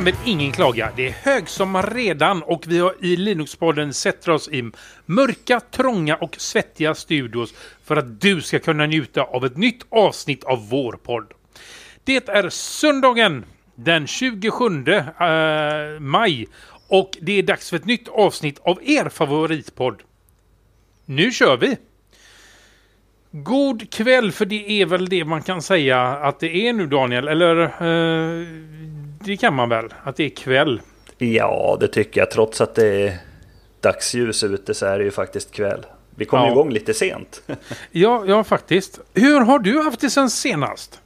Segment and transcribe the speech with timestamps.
[0.00, 0.92] kan väl ingen klaga.
[0.96, 4.70] Det är högsommar redan och vi har i Linuxpodden sätter oss i
[5.06, 7.54] mörka, trånga och svettiga studios
[7.84, 11.32] för att du ska kunna njuta av ett nytt avsnitt av vår podd.
[12.04, 16.46] Det är söndagen den 27 eh, maj
[16.88, 20.02] och det är dags för ett nytt avsnitt av er favoritpodd.
[21.04, 21.76] Nu kör vi!
[23.32, 27.28] God kväll, för det är väl det man kan säga att det är nu Daniel,
[27.28, 28.46] eller eh,
[29.24, 30.80] det kan man väl, att det är kväll.
[31.18, 32.30] Ja, det tycker jag.
[32.30, 33.18] Trots att det är
[33.80, 35.86] dagsljus ute så är det ju faktiskt kväll.
[36.14, 36.50] Vi kom ja.
[36.50, 37.42] igång lite sent.
[37.90, 39.00] ja, ja, faktiskt.
[39.14, 41.00] Hur har du haft det sen senast?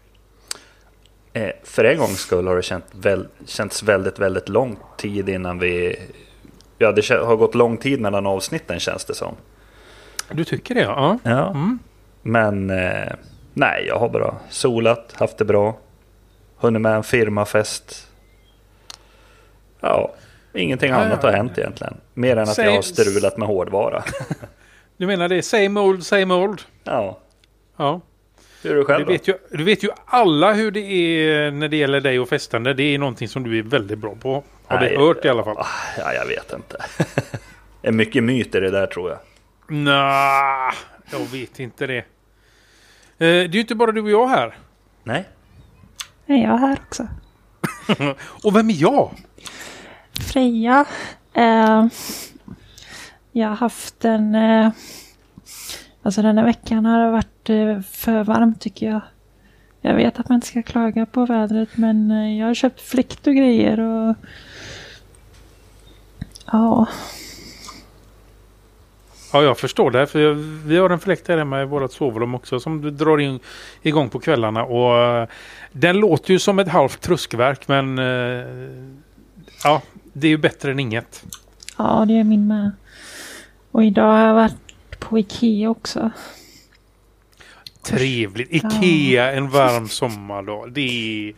[1.32, 5.58] Eh, för en gångs skull har det känt väl, känts väldigt, väldigt lång tid innan
[5.58, 5.96] vi...
[6.78, 9.36] Ja, det har gått lång tid mellan avsnitten känns det som.
[10.30, 10.80] Du tycker det?
[10.80, 11.18] Ja.
[11.22, 11.50] ja.
[11.50, 11.78] Mm.
[12.22, 13.12] Men eh,
[13.54, 15.78] nej, jag har bara solat, haft det bra.
[16.56, 18.08] Hunnit med en firmafest.
[19.80, 20.14] Ja,
[20.54, 21.96] ingenting ja, annat ja, har hänt egentligen.
[22.14, 24.04] Mer än att same, jag har strulat med hårdvara.
[24.96, 26.62] du menar det är same old, same old?
[26.84, 27.18] Ja.
[27.76, 28.00] Ja.
[28.62, 31.68] Hur är du själv du vet, ju, du vet ju alla hur det är när
[31.68, 32.74] det gäller dig och festande.
[32.74, 34.44] Det är någonting som du är väldigt bra på.
[34.66, 35.56] Har Nej, vi hört i alla fall.
[35.98, 36.76] Ja, jag vet inte.
[37.80, 39.18] det är mycket myter det där tror jag.
[39.68, 40.72] Nej,
[41.10, 41.98] jag vet inte det.
[41.98, 42.04] Eh,
[43.18, 44.56] det är ju inte bara du och jag här.
[45.02, 45.24] Nej.
[46.26, 47.06] Nej, jag är här också.
[48.44, 49.10] och vem är jag?
[50.32, 50.84] Freja.
[51.32, 51.86] Eh,
[53.32, 54.34] jag har haft en...
[54.34, 54.70] Eh,
[56.02, 59.00] alltså den här veckan har det varit eh, för varmt tycker jag.
[59.80, 63.26] Jag vet att man inte ska klaga på vädret men eh, jag har köpt fläkt
[63.26, 64.16] och grejer och...
[66.52, 66.86] Ja,
[69.34, 70.06] Ja, jag förstår det.
[70.06, 70.32] För
[70.66, 73.40] vi har en fläkt här hemma i vårt sovrum också som drar in
[73.82, 74.64] igång på kvällarna.
[74.64, 75.28] Och uh,
[75.72, 78.88] den låter ju som ett halvt truskverk men uh,
[79.64, 81.24] ja, det är ju bättre än inget.
[81.78, 82.70] Ja, det är min med.
[83.70, 86.10] Och idag har jag varit på Ikea också.
[87.82, 88.52] Trevligt.
[88.52, 90.72] Ikea en varm sommardag.
[90.72, 90.80] Det
[91.28, 91.34] är...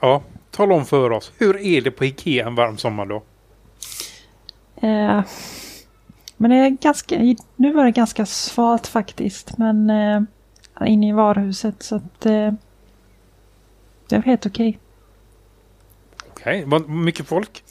[0.00, 1.32] Ja, tala om för oss.
[1.38, 3.22] Hur är det på Ikea en varm sommardag?
[4.82, 5.20] Uh,
[6.36, 9.58] men det är ganska, nu var det ganska svalt faktiskt.
[9.58, 10.22] Men eh,
[10.86, 12.52] inne i varuhuset så att eh,
[14.08, 14.78] det var helt okej.
[16.30, 16.70] Okej, okay.
[16.70, 17.62] var det mycket folk?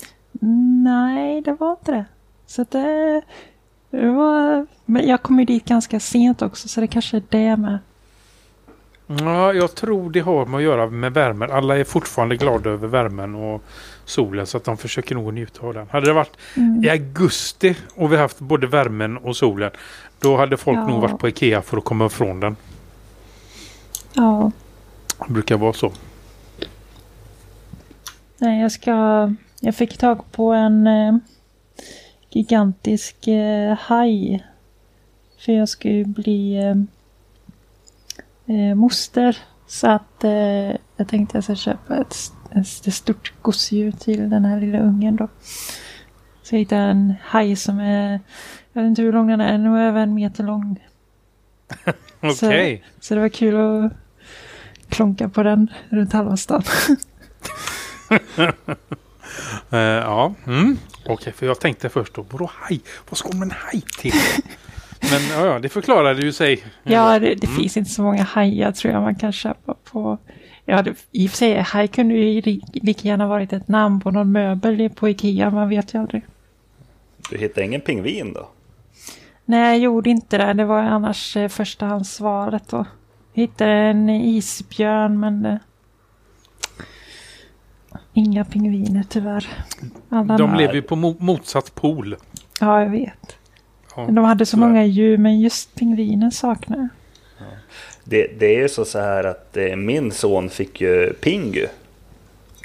[0.84, 2.06] Nej, det var inte det.
[2.46, 3.22] Så att det,
[3.90, 7.58] det var, men jag kom ju dit ganska sent också så det kanske är det
[7.58, 7.80] med.
[9.08, 11.52] Ja, jag tror det har med att göra med värmen.
[11.52, 13.64] Alla är fortfarande glada över värmen och
[14.06, 15.88] solen så att de försöker nog njuta av den.
[15.90, 16.84] Hade det varit mm.
[16.84, 19.72] i augusti och vi haft både värmen och solen
[20.20, 20.88] då hade folk ja.
[20.88, 22.56] nog varit på Ikea för att komma ifrån den.
[24.14, 24.52] Ja.
[25.28, 25.92] Det brukar vara så.
[28.38, 29.34] Nej, jag ska...
[29.60, 31.18] Jag fick tag på en eh,
[32.30, 34.46] gigantisk eh, haj.
[35.38, 36.76] För jag ska ju bli eh,
[38.56, 39.38] eh moster.
[39.68, 42.14] Så att eh, jag tänkte jag ska köpa ett
[42.56, 45.28] ett stort gosedjur till den här lilla ungen då.
[46.44, 48.20] Så jag hittade en haj som är,
[48.74, 50.80] jag vet inte hur lång den är, nog över en meter lång.
[52.20, 52.32] Okej.
[52.32, 52.78] Okay.
[52.78, 53.94] Så, så, det var kul att
[54.90, 56.64] klonka på den runt halva stan.
[58.12, 58.50] uh,
[59.80, 60.78] ja, mm.
[61.04, 62.82] okej, okay, för jag tänkte först då, vadå haj?
[63.10, 64.14] Vad ska man en haj till?
[65.12, 66.64] Men ja, ja, det förklarade ju sig.
[66.84, 67.60] Ja, det, det mm.
[67.60, 70.18] finns inte så många hajar tror jag man kan köpa på
[70.66, 74.12] Ja, det, i och för sig, här kunde ju lika gärna varit ett namn på
[74.12, 76.26] någon möbel på Ikea, man vet ju aldrig.
[77.30, 78.50] Du hittade ingen pingvin då?
[79.46, 80.54] Nej, jag gjorde inte det.
[80.54, 82.86] Det var annars eh, förstahandssvaret då.
[83.34, 85.60] Jag hittade en isbjörn, men...
[88.14, 89.48] Inga pingviner tyvärr.
[90.10, 92.16] Alla De lever ju på mo motsatt pol.
[92.60, 93.38] Ja, jag vet.
[93.96, 96.88] Ja, de hade så många djur, men just pingvinen saknar jag.
[98.08, 101.68] Det, det är ju så, så här att eh, min son fick ju Pingu.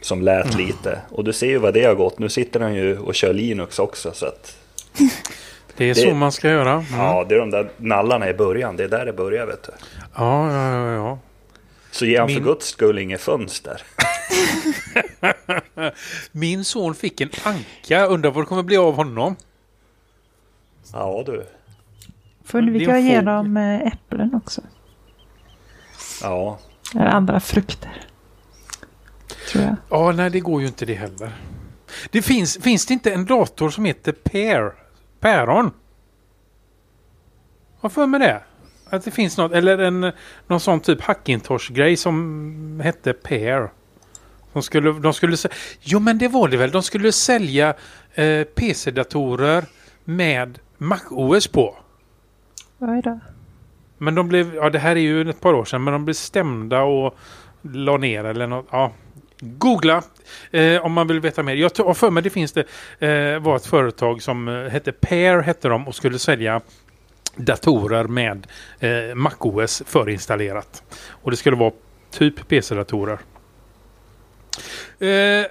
[0.02, 0.66] Som lät mm.
[0.66, 0.98] lite.
[1.10, 2.18] Och du ser ju vad det har gått.
[2.18, 4.12] Nu sitter han ju och kör Linux också.
[4.12, 4.56] Så att,
[5.76, 6.72] det är det, så man ska göra.
[6.72, 6.84] Mm.
[6.96, 8.76] Ja, det är de där nallarna i början.
[8.76, 9.72] Det är där det börjar vet du.
[10.16, 10.92] Ja, ja, ja.
[10.94, 11.18] ja.
[11.90, 12.36] Så ge han Min...
[12.36, 13.82] för guds skull inget fönster.
[16.32, 18.06] Min son fick en anka.
[18.06, 19.36] Undrar vad det kommer bli av honom.
[20.92, 21.46] Ja du.
[22.44, 22.58] Får
[22.90, 24.60] att ge dem äpplen också.
[26.22, 26.58] Ja.
[26.94, 28.06] Eller andra frukter.
[29.52, 29.76] Tror jag.
[29.88, 31.32] Ja, nej det går ju inte det heller.
[32.10, 34.72] Det finns, finns det inte en dator som heter Per?
[35.20, 35.70] Päron?
[37.80, 38.42] Vad för med det?
[38.90, 40.12] Att det finns något, eller en,
[40.46, 43.70] någon sån typ Hackintosh-grej som hette Per.
[44.52, 45.36] De skulle, de skulle,
[45.80, 46.70] jo men det var det väl.
[46.70, 47.74] De skulle sälja
[48.14, 49.64] eh, PC-datorer
[50.04, 51.76] med MacOS på.
[52.78, 53.20] Oj då.
[54.02, 56.14] Men de blev, ja det här är ju ett par år sedan, men de blev
[56.14, 57.18] stämda och
[57.62, 58.66] la ner eller något.
[58.70, 58.92] Ja.
[59.40, 60.02] Googla
[60.50, 61.54] eh, om man vill veta mer.
[61.54, 62.64] Jag har för mig det finns det
[62.98, 66.60] eh, var ett företag som eh, hette Pair hette de och skulle sälja
[67.36, 68.46] datorer med
[68.78, 70.82] eh, MacOS förinstallerat.
[71.10, 71.72] Och det skulle vara
[72.10, 73.18] typ PC-datorer.
[74.98, 75.46] Eh,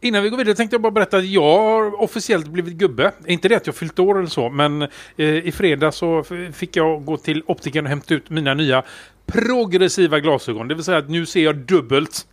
[0.00, 3.12] innan vi går vidare tänkte jag bara berätta att jag har officiellt blivit gubbe.
[3.26, 4.88] Inte det att jag fyllt år eller så, men eh,
[5.46, 8.82] i fredag så fick jag gå till optikern och hämta ut mina nya
[9.26, 10.68] progressiva glasögon.
[10.68, 12.26] Det vill säga att nu ser jag dubbelt.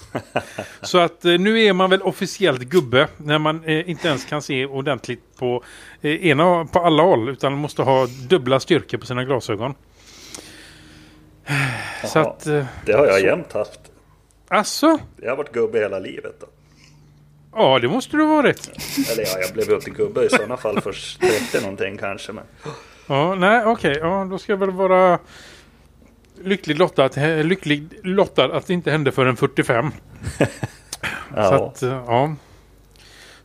[0.82, 4.42] så att eh, nu är man väl officiellt gubbe när man eh, inte ens kan
[4.42, 5.64] se ordentligt på,
[6.00, 9.74] eh, ena, på alla håll utan måste ha dubbla styrkor på sina glasögon.
[12.04, 12.30] Så Jaha.
[12.30, 12.46] att...
[12.46, 13.80] Eh, Det har jag jämt haft.
[14.48, 16.34] alltså, Jag har varit gubbe hela livet.
[16.40, 16.46] Då.
[17.54, 18.70] Ja, det måste du ha varit.
[19.12, 22.32] Eller ja, jag blev ju inte gubbe i sådana fall först 30 någonting kanske.
[22.32, 22.44] Men
[23.06, 23.96] Ja, nej, okej.
[24.00, 25.18] Ja, då ska jag väl vara
[26.42, 27.16] lycklig lottad, att-
[27.46, 29.90] lycklig lottad att det inte hände förrän 45.
[30.38, 30.46] Så
[31.36, 32.34] ja, att, eh, ja.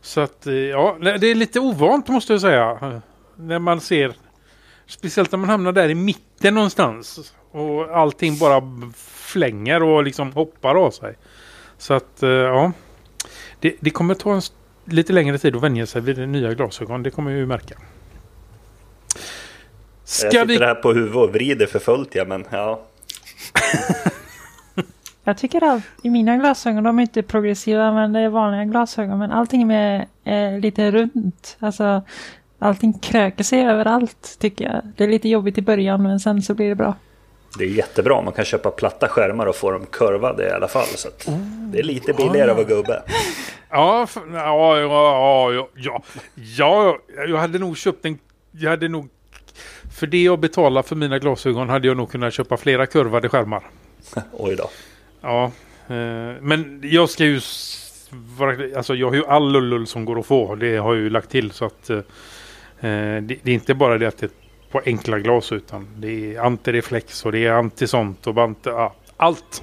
[0.00, 2.78] Så att, eh, ja, det är lite ovant måste jag säga.
[2.82, 2.98] eh,
[3.36, 4.14] När man ser,
[4.86, 7.32] speciellt när man hamnar där i mitten någonstans.
[7.50, 8.62] Och allting bara
[8.96, 11.14] flänger och liksom hoppar av sig.
[11.78, 12.72] Så att, eh, ja.
[13.60, 14.42] Det, det kommer ta en,
[14.84, 17.02] lite längre tid att vänja sig vid nya glasögon.
[17.02, 17.74] Det kommer jag ju märka.
[17.74, 19.20] jag
[20.04, 20.58] Ska sitter vi...
[20.58, 22.82] här på huvudet och vrider för fullt ja, men ja.
[25.24, 29.18] Jag tycker att i mina glasögon, de är inte progressiva men det är vanliga glasögon.
[29.18, 31.56] Men allting är, är lite runt.
[31.58, 32.02] Alltså
[32.58, 34.82] allting kröker sig överallt tycker jag.
[34.96, 36.94] Det är lite jobbigt i början men sen så blir det bra.
[37.58, 40.86] Det är jättebra, man kan köpa platta skärmar och få dem kurvade i alla fall.
[40.86, 41.28] Så att
[41.72, 43.02] det är lite billigare att vara gubbe.
[43.70, 46.02] Ja, ja, ja, ja, ja,
[46.34, 46.98] ja,
[47.28, 48.18] jag hade nog köpt en,
[48.50, 49.08] jag hade nog,
[49.98, 53.62] för det jag betalar för mina glasögon hade jag nog kunnat köpa flera kurvade skärmar.
[54.32, 54.70] Oj då.
[55.20, 55.44] Ja,
[55.88, 57.40] eh, men jag ska ju,
[58.76, 61.30] alltså jag har ju all lullull som går att få, det har jag ju lagt
[61.30, 62.00] till så att eh,
[62.80, 64.30] det, det är inte bara det att det
[64.76, 69.62] på enkla glas utan det är antireflex och det är antisont och anti, ja, allt.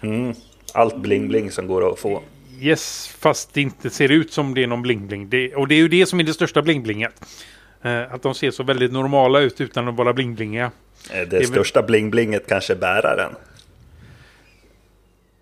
[0.00, 0.34] Mm.
[0.74, 2.22] Allt bling-bling som går att få.
[2.60, 5.28] Yes, fast det inte ser ut som det är någon bling-bling.
[5.28, 7.12] Det, och det är ju det som är det största bling-blinget.
[7.82, 10.70] Eh, att de ser så väldigt normala ut utan att vara bling-blingiga.
[11.10, 13.32] Eh, Det, väl- största bling-blinget kanske är bäraren.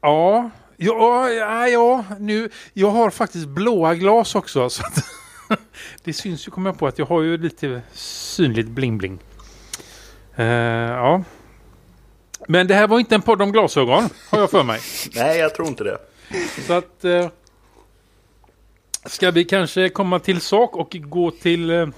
[0.00, 4.70] Ja, ja, ja, ja, nu, jag har faktiskt blåa glas också.
[4.70, 5.04] Så att
[6.04, 9.18] det syns ju, kommer jag på, att jag har ju lite synligt bling-bling.
[10.36, 11.22] Eh, ja.
[12.48, 14.80] Men det här var inte en podd om glasögon, har jag för mig.
[15.14, 15.98] Nej, jag tror inte det.
[16.66, 17.04] Så att...
[17.04, 17.28] Eh,
[19.04, 21.70] ska vi kanske komma till sak och gå till...
[21.70, 21.88] Eh,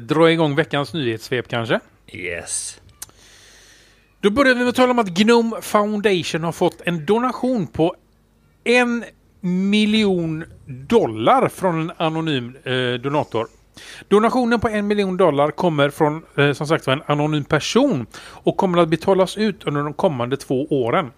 [0.00, 1.80] dra igång veckans nyhetssvep kanske?
[2.06, 2.80] Yes.
[4.20, 7.96] Då börjar vi med att tala om att Gnome Foundation har fått en donation på
[8.64, 9.04] en
[9.44, 13.46] miljon dollar från en anonym eh, donator.
[14.08, 18.78] Donationen på en miljon dollar kommer från eh, som sagt en anonym person och kommer
[18.78, 21.10] att betalas ut under de kommande två åren.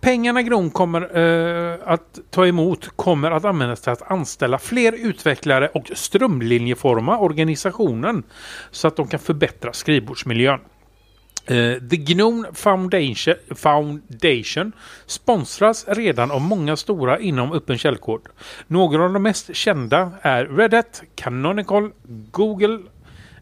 [0.00, 5.68] Pengarna Grom kommer eh, att ta emot kommer att användas till att anställa fler utvecklare
[5.68, 8.22] och strömlinjeforma organisationen
[8.70, 10.60] så att de kan förbättra skrivbordsmiljön.
[11.48, 14.72] Eh, The Gnome Foundation, Foundation
[15.06, 18.20] sponsras redan av många stora inom öppen källkod.
[18.66, 21.90] Några av de mest kända är Red Hat, Canonical,
[22.30, 22.78] Google,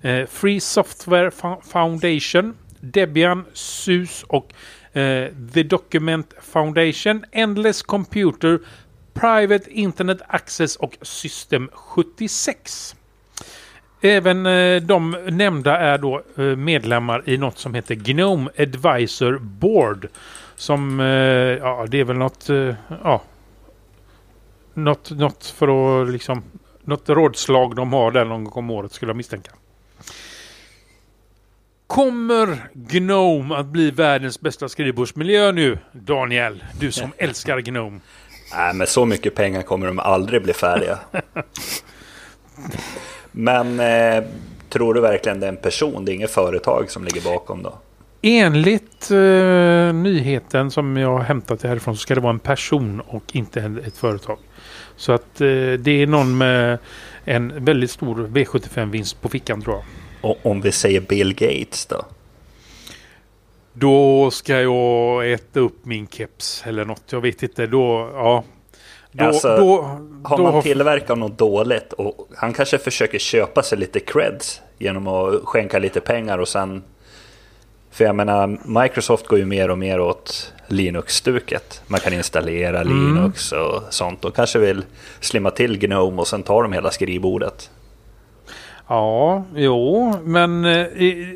[0.03, 1.31] eh, Free Software
[1.63, 4.53] Foundation, Debian, SUS och
[4.93, 8.61] eh, The Document Foundation, Endless Computer,
[9.15, 12.97] Private Internet Access och System 76.
[14.07, 20.09] Även eh, de nämnda är då eh, medlemmar i något som heter Gnome Advisor Board.
[20.57, 22.49] Som, eh, ja det är väl något,
[23.03, 23.23] ja.
[24.75, 26.43] Något, något för att liksom,
[26.85, 29.53] något rådslag de har där någon gång om året skulle jag misstänka.
[31.87, 36.65] Kommer Gnome att bli världens bästa skrivbordsmiljö nu, Daniel?
[36.81, 38.01] Du som älskar Gnome.
[38.55, 40.99] Nej, med så mycket pengar kommer de aldrig bli färdiga.
[43.39, 44.25] Men eh,
[44.69, 46.05] tror du verkligen det är en person?
[46.05, 47.75] Det är inget företag som ligger bakom då?
[48.23, 53.23] Enligt eh, nyheten som jag har hämtat härifrån så ska det vara en person och
[53.37, 54.39] inte en- ett företag.
[54.97, 55.47] Så att eh,
[55.79, 56.79] det är någon med
[57.25, 59.85] en väldigt stor V75-vinst på fickan tror jag.
[60.31, 62.05] Och om vi säger Bill Gates då?
[63.73, 67.03] Då ska jag äta upp min keps eller något.
[67.11, 67.67] Jag vet inte.
[67.67, 68.45] Då, ja.
[69.19, 69.83] Då, Alltså, då,
[70.25, 75.09] Har då man tillverkat något dåligt och han kanske försöker köpa sig lite creds genom
[75.09, 76.83] att skänka lite pengar och sen...
[77.91, 81.83] För jag menar, Microsoft går ju mer och mer åt Linux-stuket.
[81.87, 83.15] Man kan installera Mm.
[83.15, 84.25] Linux och sånt.
[84.25, 84.85] Och kanske vill
[85.21, 87.71] slimma till Gnome och sen tar de hela skrivbordet.
[88.89, 90.87] Ja, jo, men eh,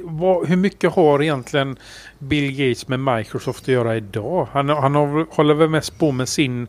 [0.05, 1.77] vad, hur mycket har egentligen
[2.19, 4.49] Bill Gates med Microsoft att göra idag?
[4.53, 6.69] Han, han har, håller väl mest på med sin,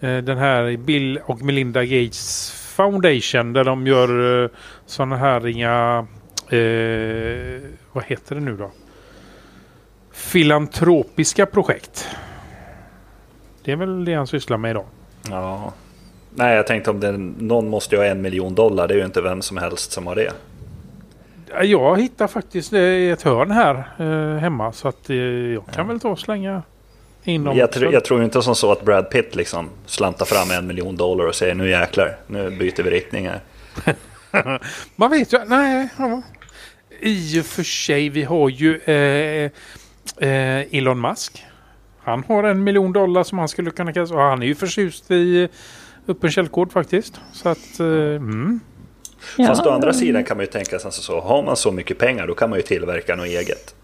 [0.00, 4.50] den här Bill och Melinda Gates Foundation där de gör eh,
[4.86, 6.06] sådana här inga,
[6.48, 7.60] eh,
[7.92, 8.70] vad heter det nu då?
[10.12, 12.08] Filantropiska projekt.
[13.64, 14.86] Det är väl det han sysslar med idag.
[15.30, 15.72] Ja.
[16.34, 18.88] Nej, jag tänkte om det, någon måste ju ha en miljon dollar.
[18.88, 20.32] Det är ju inte vem som helst som har det.
[21.62, 26.00] Jag hittar faktiskt eh, ett hörn här eh, hemma så att eh, jag kan väl
[26.00, 26.62] ta och slänga
[27.28, 27.56] in dem.
[27.56, 30.96] Jag, tr- jag tror inte som så att Brad Pitt liksom slantar fram en miljon
[30.96, 33.40] dollar och säger nu jäklar, nu byter vi riktning här.
[34.96, 35.88] Man vet ju, nej.
[35.98, 36.22] Ja.
[37.00, 39.50] I och för sig, vi har ju eh,
[40.28, 41.44] eh, Elon Musk.
[41.98, 44.14] Han har en miljon dollar som han skulle kunna kasta.
[44.14, 45.48] Och han är ju förtjust i
[46.08, 47.20] öppen källkod faktiskt.
[47.32, 48.60] Så att, eh, mm.
[49.46, 52.26] Fast å andra sidan kan man ju tänka sig så, har man så mycket pengar
[52.26, 53.74] då kan man ju tillverka något eget.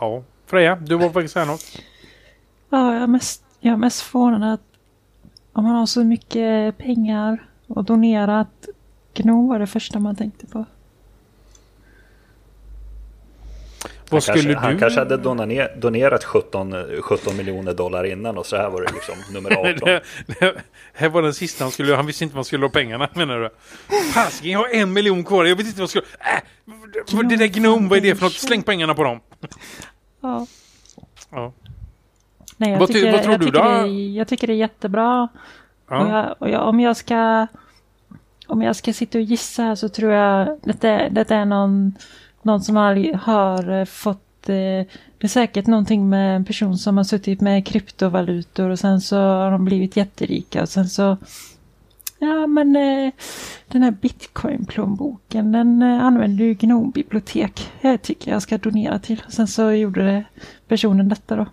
[0.00, 0.22] Ja.
[0.54, 1.82] Freja, du var faktiskt säga något.
[2.70, 4.60] Ja, jag är mest, jag är mest förvånad att
[5.52, 8.68] om man har så mycket pengar och donerat.
[9.14, 10.58] Gno var det första man tänkte på.
[10.58, 10.66] Vad
[14.10, 14.78] han skulle kanske, han du...
[14.78, 19.14] kanske hade doner- donerat 17, 17 miljoner dollar innan och så här var det liksom
[19.32, 19.74] nummer 18.
[19.84, 20.54] det, det,
[20.92, 21.94] här var den sista han skulle.
[21.94, 23.50] Han visste inte vad han skulle ha pengarna menar du?
[24.12, 25.44] Fasiken, jag har en miljon kvar.
[25.44, 27.18] Jag vet inte vad jag ska...
[27.20, 28.32] Äh, det där Gnome, vad är det för något?
[28.32, 29.20] Släng pengarna på dem.
[30.24, 30.46] Ja.
[31.30, 31.52] Ja.
[32.56, 33.64] Nej, jag, Vad ty- tycker, vad tror jag, du tycker då?
[33.64, 35.22] det är, jag tycker det är jättebra.
[35.22, 35.28] Och
[35.94, 36.08] Ja.
[36.08, 37.46] jag, och jag, om jag ska
[38.46, 41.92] om jag ska sitta och gissa här så tror jag detta, detta är någon,
[42.42, 44.86] någon som har, har fått eh,
[45.18, 49.16] det är säkert någonting med en person som har suttit med kryptovalutor och sen så
[49.16, 51.16] har de blivit jätterika och sen så
[52.24, 53.12] Ja men eh,
[53.68, 57.72] den här bitcoin-plånboken den eh, använder ju Gnome bibliotek.
[57.80, 59.22] Jag tycker jag ska donera till.
[59.28, 60.24] Sen så gjorde det
[60.68, 61.46] personen detta då.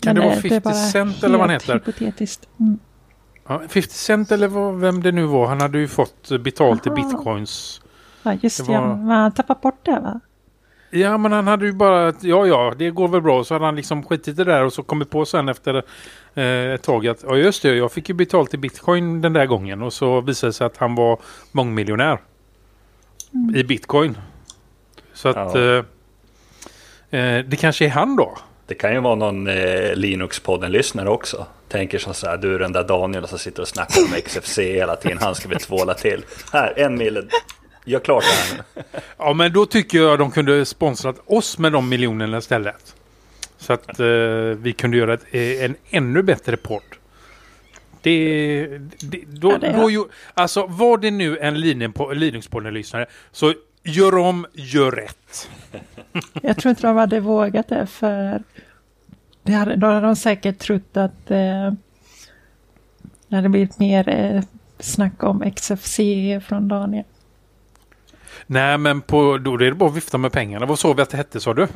[0.00, 1.74] Kan det Men, vara eh, är 50 bara Cent eller vad han heter?
[1.74, 2.48] Hypotetiskt.
[2.60, 2.78] Mm.
[3.48, 5.46] Ja, 50 Cent eller vad, vem det nu var.
[5.46, 6.96] Han hade ju fått betalt i Aha.
[6.96, 7.80] bitcoins.
[8.22, 9.14] Ja just Det det, var- ja.
[9.14, 10.20] Han tappade bort det va?
[10.90, 12.08] Ja, men han hade ju bara...
[12.08, 13.44] att, Ja, ja, det går väl bra.
[13.44, 15.74] Så hade han liksom skitit det där och så kommit på sen efter
[16.34, 19.46] eh, ett tag att ja, just det, jag fick ju betalt i bitcoin den där
[19.46, 19.82] gången.
[19.82, 21.18] Och så visade det sig att han var
[21.52, 22.18] mångmiljonär
[23.54, 24.18] i bitcoin.
[25.12, 25.54] Så att...
[25.54, 25.84] Ja.
[27.10, 28.38] Eh, eh, det kanske är han då.
[28.66, 31.46] Det kan ju vara någon eh, Linux-podden-lyssnare också.
[31.68, 34.58] Tänker som så här, du är den där Daniel som sitter och snackar om XFC
[34.58, 36.24] hela tiden, han ska vi tvåla till.
[36.52, 37.22] Här, en mille.
[37.88, 38.84] Gör klart det här.
[39.18, 42.94] Ja, men då tycker jag de kunde sponsrat oss med de miljonerna istället.
[43.58, 44.06] Så att eh,
[44.58, 46.82] vi kunde göra ett, eh, en ännu bättre podd.
[48.02, 48.66] Det,
[49.00, 54.16] det, då, Ja, det då, ju- alltså var det nu en Linux- Linux-podden-lyssnare så gör
[54.18, 55.50] om, gör rätt.
[56.42, 58.42] Jag tror inte de hade vågat det för
[59.42, 61.72] det hade, då hade de säkert trott att eh,
[63.28, 64.42] det hade blivit mer eh,
[64.78, 65.96] snack om XFC
[66.48, 67.04] från Daniel.
[68.46, 70.66] Nej, men på, då är det bara att vifta med pengarna.
[70.66, 71.66] Vad sa vi att det hette, sa du?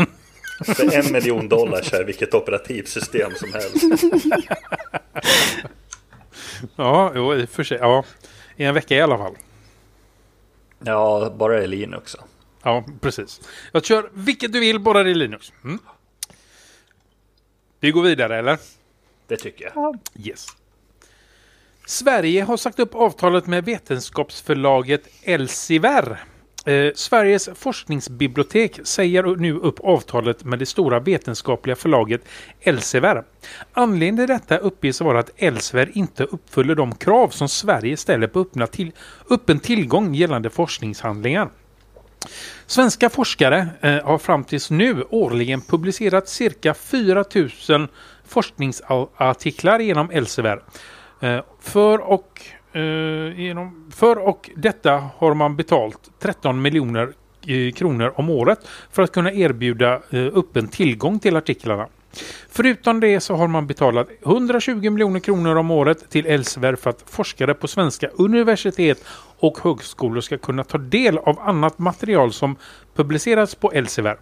[0.65, 3.77] För en miljon dollar kör vilket operativsystem som helst.
[6.77, 7.79] ja, jo, i och för sig.
[7.81, 8.05] Ja,
[8.57, 9.35] i en vecka i alla fall.
[10.85, 12.17] Ja, bara det är Linux.
[12.63, 13.41] Ja, precis.
[13.73, 15.53] Jag kör vilket du vill, bara det är Linux.
[15.65, 15.79] Mm.
[17.81, 18.59] Vi går vidare, eller?
[19.27, 19.99] Det tycker jag.
[20.15, 20.47] Yes.
[21.87, 26.25] Sverige har sagt upp avtalet med vetenskapsförlaget Elsevier.
[26.67, 32.21] Eh, Sveriges forskningsbibliotek säger nu upp avtalet med det stora vetenskapliga förlaget
[32.61, 33.25] Elsevier.
[33.73, 38.41] Anledningen till detta uppges vara att Elsevier inte uppfyller de krav som Sverige ställer på
[38.41, 38.93] öppna till,
[39.31, 41.49] öppen tillgång gällande forskningshandlingar.
[42.67, 47.89] Svenska forskare eh, har fram tills nu årligen publicerat cirka 4000
[48.27, 50.63] forskningsartiklar genom Elsevier.
[51.21, 57.13] Eh, för, och, Eh, uh, genom, för och detta har man betalt 13 miljoner
[57.47, 61.89] eh, kronor om året för att kunna erbjuda eh, öppen tillgång till artiklarna.
[62.49, 67.05] Förutom det så har man betalat 120 miljoner kronor om året till Elsevier för att
[67.07, 69.05] forskare på svenska universitet
[69.39, 72.57] och högskolor ska kunna ta del av annat material som
[72.95, 74.19] publicerats på Elsevier.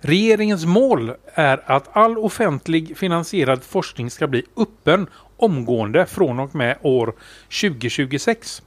[0.00, 6.76] Regeringens mål är att all offentlig finansierad forskning ska bli öppen omgående från och med
[6.82, 7.14] år
[7.60, 8.62] 2026.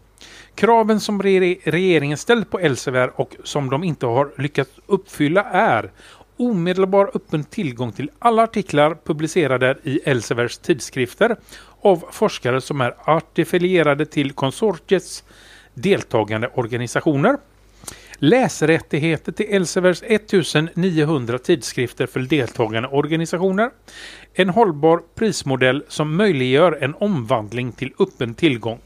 [0.55, 5.91] Kraven som re regeringen ställt på Elsevier och som de inte har lyckats uppfylla är
[6.37, 11.35] omedelbar öppen tillgång till alla artiklar publicerade i Elseviers tidskrifter
[11.81, 15.23] av forskare som är artifilierade till konsortiets
[15.73, 17.37] deltagande organisationer.
[18.19, 23.69] Läsrättigheter till Elsevers 1900 tidskrifter för deltagande organisationer.
[24.33, 28.79] En hållbar prismodell som möjliggör en omvandling till öppen tillgång.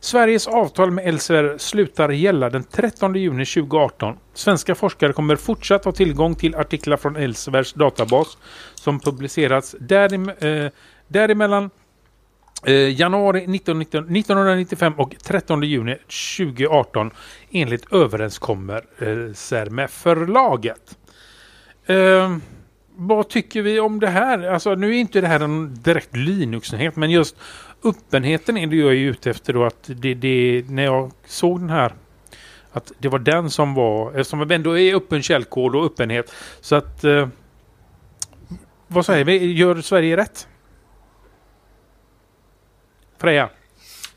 [0.00, 4.16] Sveriges avtal med Elsevier slutar gälla den 13 juni 2018.
[4.34, 8.38] Svenska forskare kommer fortsatt ha tillgång till artiklar från Elseviers databas
[8.74, 10.66] som publicerats därim, eh,
[11.08, 11.70] däremellan
[12.66, 15.96] eh, januari 1995 och 13 juni
[16.36, 17.10] 2018
[17.50, 20.98] enligt överenskommelser med förlaget.
[21.86, 22.42] Eh, ehm,
[22.96, 24.42] vad tycker vi om det här?
[24.42, 27.36] Alltså nu är inte det här en direkt Linux-nyhet men just
[27.84, 31.70] öppenheten är det jag är ute efter då att det, det, när jag såg den
[31.70, 31.92] här
[32.72, 36.32] att det var den som var, eh, eftersom det ändå är öppen källkod och öppenhet.
[36.60, 37.28] Så att eh,
[38.86, 39.52] vad säger vi?
[39.52, 40.48] Gör Sverige rätt?
[43.20, 43.48] Freja?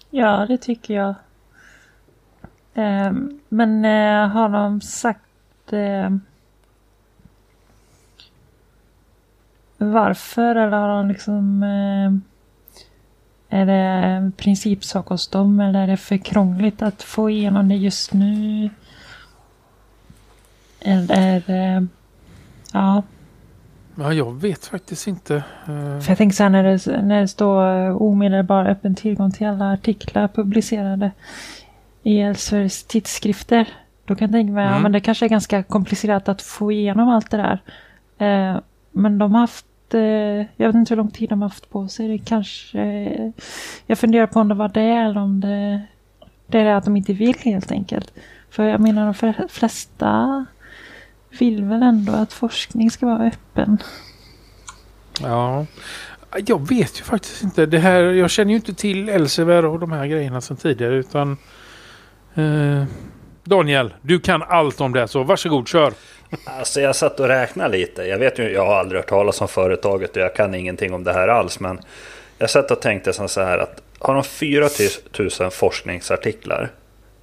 [0.10, 1.16] Ja, det tycker jag.
[2.74, 3.14] Eh,
[3.50, 6.10] men eh, har de sagt eh,
[9.78, 12.14] varför eller har de liksom eh,
[13.60, 17.76] är det en principsak hos dem eller är det för krångligt att få igenom det
[17.76, 18.70] just nu?
[20.80, 21.90] Eller ehm,
[22.74, 23.04] ja.
[23.96, 25.36] Ja, jag vet faktiskt inte.
[25.36, 26.00] Eh.
[26.00, 29.74] För jag tänker så här när det, när det står omedelbar öppen tillgång till alla
[29.74, 31.12] artiklar publicerade
[32.04, 33.68] i Elseviers tidskrifter.
[34.06, 34.76] Då kan jag tänka mig, mm.
[34.76, 37.60] ja men det kanske är ganska komplicerat att få igenom allt det där.
[38.18, 38.60] Eh,
[38.92, 41.88] men de har haft Eh, jag vet inte hur lång tid de har haft på
[41.88, 42.08] sig.
[42.08, 42.82] Det kanske,
[43.88, 45.82] jag funderar på om det var det eller om det,
[46.48, 48.14] det är det att de inte vill helt enkelt.
[48.50, 50.46] För jag menar de flesta
[51.40, 53.78] vill väl ändå att forskning ska vara öppen.
[55.22, 55.66] Ja,
[56.46, 57.66] jag vet ju faktiskt inte.
[57.66, 61.38] Det här, jag känner ju inte till Elsevier och de här grejerna sedan tidigare utan
[62.36, 62.84] eh,
[63.44, 65.94] Daniel, du kan allt om det så varsågod kör.
[66.46, 68.04] Alltså jag satt och räknade lite.
[68.04, 71.04] Jag vet ju, jag har aldrig hört talas om företaget och jag kan ingenting om
[71.04, 71.60] det här alls.
[71.60, 71.80] Men
[72.38, 76.72] jag satt och tänkte så här att har de 4000 forskningsartiklar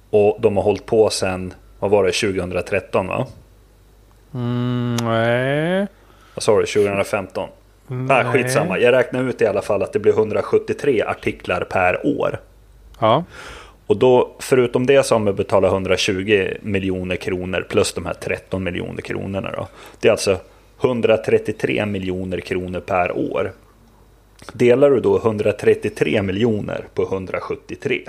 [0.09, 3.27] och de har hållit på sedan, vad var det, 2013 va?
[4.33, 5.87] Mm, nej.
[6.35, 7.49] Du, 2015?
[7.87, 8.17] Nej.
[8.17, 12.39] Ah, skitsamma, jag räknar ut i alla fall att det blir 173 artiklar per år.
[12.99, 13.23] Ja.
[13.87, 18.63] Och då, förutom det så har man betalat 120 miljoner kronor plus de här 13
[18.63, 19.51] miljoner kronorna.
[19.51, 19.67] Då.
[19.99, 20.37] Det är alltså
[20.81, 23.51] 133 miljoner kronor per år.
[24.53, 28.01] Delar du då 133 miljoner på 173?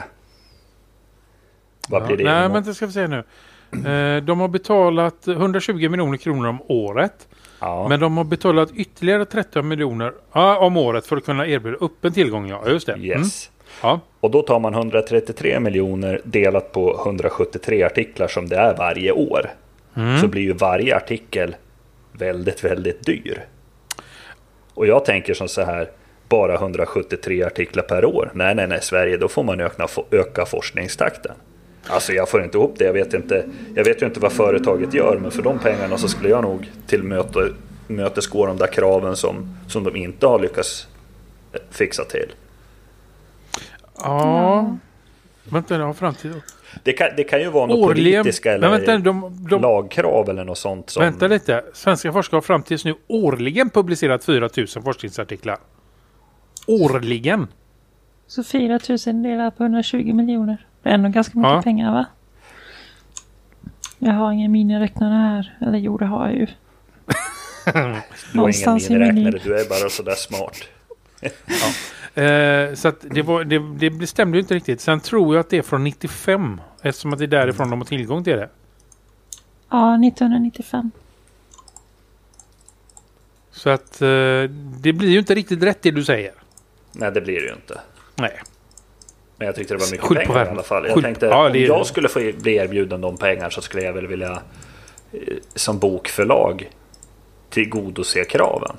[1.88, 2.24] Vad blir det?
[2.24, 3.22] Nej, men det ska vi se nu.
[3.72, 7.28] Eh, de har betalat 120 miljoner kronor om året.
[7.61, 7.88] Ja.
[7.88, 12.12] Men de har betalat ytterligare 13 miljoner ja, om året för att kunna erbjuda öppen
[12.12, 12.48] tillgång.
[12.48, 12.98] Ja, just det.
[12.98, 13.50] Yes.
[13.50, 13.52] Mm.
[13.82, 14.00] Ja.
[14.20, 19.50] Och då tar man 133 miljoner delat på 173 artiklar som det är varje år.
[19.96, 20.20] Mm.
[20.20, 21.56] Så blir ju varje artikel
[22.12, 23.44] väldigt, väldigt dyr.
[24.74, 25.90] Och jag tänker som så här,
[26.28, 28.30] bara 173 artiklar per år.
[28.35, 31.35] Nej, nej, nej, Sverige, då får man öka, öka forskningstakten.
[31.87, 32.85] Alltså jag får inte ihop det.
[32.85, 36.09] Jag vet, inte, jag vet ju inte vad företaget gör, men för de pengarna så
[36.09, 37.53] skulle jag nog till möte,
[37.87, 40.88] mötesgå de där kraven som, som de inte har lyckats
[41.71, 42.33] fixa till.
[43.99, 44.77] Ja.
[45.45, 46.42] Vänta, har framtid.
[46.83, 50.59] Det kan, det kan ju vara något politiska eller vänta, de, de, lagkrav eller något
[50.59, 50.90] sånt.
[50.90, 51.03] Som...
[51.03, 51.64] Vänta lite.
[51.73, 55.59] Svenska forskare har fram tills nu årligen publicerat 4 000 forskningsartiklar.
[56.66, 57.47] Årligen.
[58.27, 60.66] Så 4 000 delat på 120 miljoner.
[60.83, 61.62] Det är ändå ganska mycket ja.
[61.62, 62.07] pengar va?
[63.99, 65.57] Jag har ingen miniräknare här.
[65.61, 66.47] Eller jo, det har jag ju.
[68.33, 70.57] du har ingen miniräknare, du är bara sådär smart.
[71.47, 72.23] ja.
[72.23, 74.81] Eh, så att det, var, det, det stämde ju inte riktigt.
[74.81, 76.61] Sen tror jag att det är från 95.
[76.83, 78.49] Eftersom att det är därifrån de har tillgång till det.
[79.71, 80.90] Ja, 1995.
[83.51, 84.09] Så att eh,
[84.81, 86.33] det blir ju inte riktigt rätt det du säger.
[86.92, 87.81] Nej, det blir det ju inte.
[88.14, 88.40] Nej.
[89.37, 90.85] Men jag tyckte det var mycket Skyll pengar i alla fall.
[90.85, 91.03] Jag Skyll.
[91.03, 94.42] tänkte ja, om jag skulle få bli erbjuden de pengar så skulle jag väl vilja
[95.12, 95.18] eh,
[95.55, 96.71] som bokförlag
[97.51, 98.77] tillgodose kraven.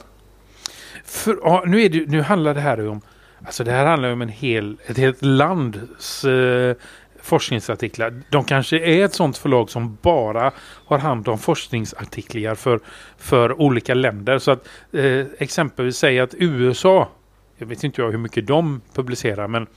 [1.05, 3.01] För, ja, nu, är det, nu handlar det här om
[3.45, 6.75] Alltså det här handlar om en hel, ett helt lands eh,
[7.21, 8.21] forskningsartiklar.
[8.29, 10.51] De kanske är ett sånt förlag som bara
[10.85, 12.79] har hand om forskningsartiklar för,
[13.17, 14.39] för olika länder.
[14.39, 17.09] Så att eh, exempelvis säga att USA,
[17.57, 19.67] jag vet inte jag hur mycket de publicerar, men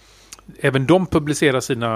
[0.61, 1.91] även de publicerar sina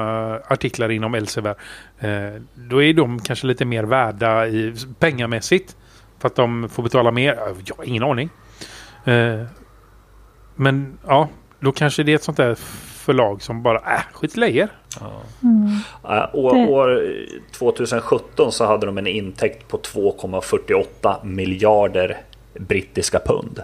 [0.49, 1.55] artiklar inom Elsevier.
[1.99, 5.77] Eh, då är de kanske lite mer värda i, pengamässigt.
[6.19, 7.39] För att de får betala mer.
[7.65, 8.31] Jag har ingen aning.
[9.05, 9.43] Eh,
[10.55, 11.29] men ja,
[11.61, 12.55] då kanske det är ett sånt där
[13.11, 14.69] förlag som bara, äh, skit lejer.
[15.01, 15.23] Ja.
[15.43, 15.67] Mm.
[16.05, 17.17] Uh, år, år
[17.53, 22.21] 2017 så hade de en intäkt på 2,48 miljarder
[22.55, 23.63] brittiska pund.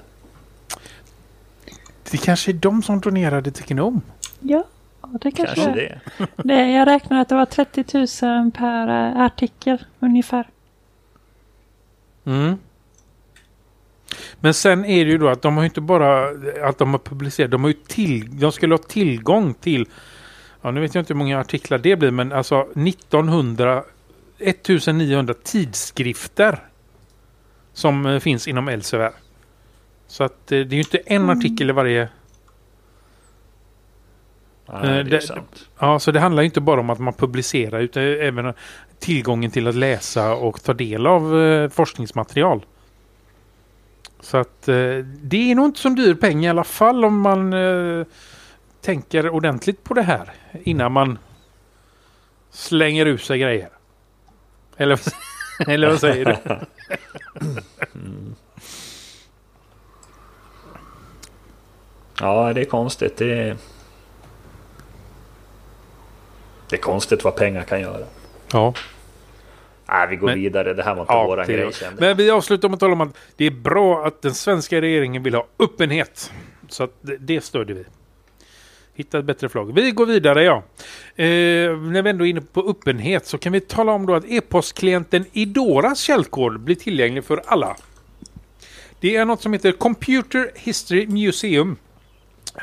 [2.11, 4.01] Det kanske är de som donerade till Gnome.
[4.41, 4.65] Ja,
[5.21, 6.01] det kanske, kanske det.
[6.37, 6.71] det.
[6.71, 7.85] Jag räknar att det var 30
[8.27, 8.89] 000 per
[9.25, 10.49] artikel ungefär.
[12.25, 12.57] Mm.
[14.41, 16.29] Men sen är det ju då att de har inte bara
[16.69, 19.89] att de har publicerat, de har ju till, de skulle ha tillgång till,
[20.63, 23.85] ja nu vet jag inte hur många artiklar det blir, men alltså 1900,
[24.39, 26.59] 1900 tidskrifter
[27.73, 29.13] som eh, finns inom Elsevier.
[30.07, 31.39] Så att eh, det är ju inte en mm.
[31.39, 32.09] artikel i varje
[34.73, 35.43] Nej, det, det
[35.79, 38.55] ja, så det handlar inte bara om att man publicerar utan även
[38.99, 42.67] tillgången till att läsa och ta del av eh, forskningsmaterial.
[44.21, 47.53] Så att eh, det är nog inte som dyr peng i alla fall om man
[47.53, 48.07] eh,
[48.81, 50.33] tänker ordentligt på det här
[50.65, 51.19] innan man
[52.51, 53.69] slänger ut sig grejer.
[54.77, 55.01] Eller,
[55.67, 56.37] eller vad säger du?
[57.95, 58.35] mm.
[62.21, 63.17] Ja, det är konstigt.
[63.17, 63.57] Det är...
[66.69, 68.07] det är konstigt vad pengar kan göra.
[68.53, 68.75] Ja.
[69.89, 70.75] Nej, vi går men, vidare.
[70.75, 71.71] Det här var inte ja, våran grej.
[71.99, 75.23] Men vi avslutar med att tala om att det är bra att den svenska regeringen
[75.23, 76.33] vill ha öppenhet.
[76.69, 77.85] Så att det, det stödjer vi.
[78.95, 79.75] Hitta ett bättre flagg.
[79.75, 80.63] Vi går vidare ja.
[81.17, 81.27] Eh,
[81.77, 85.25] när vi ändå är inne på öppenhet så kan vi tala om då att e-postklienten
[85.33, 87.77] Idoras källkod blir tillgänglig för alla.
[89.01, 91.77] Det är något som heter Computer History Museum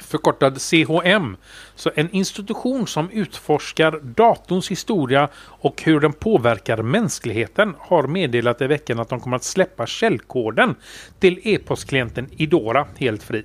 [0.01, 1.37] förkortad CHM.
[1.75, 8.67] Så en institution som utforskar datorns historia och hur den påverkar mänskligheten har meddelat i
[8.67, 10.75] veckan att de kommer att släppa källkoden
[11.19, 13.43] till e-postklienten Idora helt fri.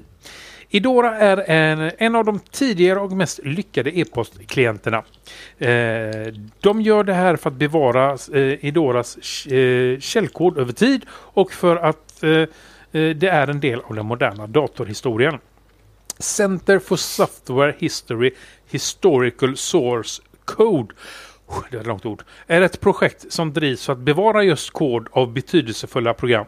[0.70, 5.04] Idora är en, en av de tidigare och mest lyckade e-postklienterna.
[5.58, 11.52] Eh, de gör det här för att bevara eh, Idoras eh, källkod över tid och
[11.52, 12.46] för att eh, eh
[12.92, 15.38] det är en del av den moderna datorhistorien.
[16.18, 18.30] Center for Software History
[18.70, 20.94] Historical Source Code
[21.70, 25.08] det är ett långt ord, är ett projekt som drivs för att bevara just kod
[25.10, 26.46] av betydelsefulla program.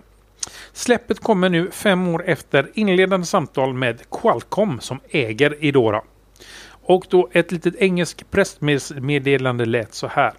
[0.73, 6.03] Släppet kommer nu fem år efter inledande samtal med Qualcomm som äger Idora.
[6.83, 10.33] Och då ett litet engelskt pressmeddelande lät så här.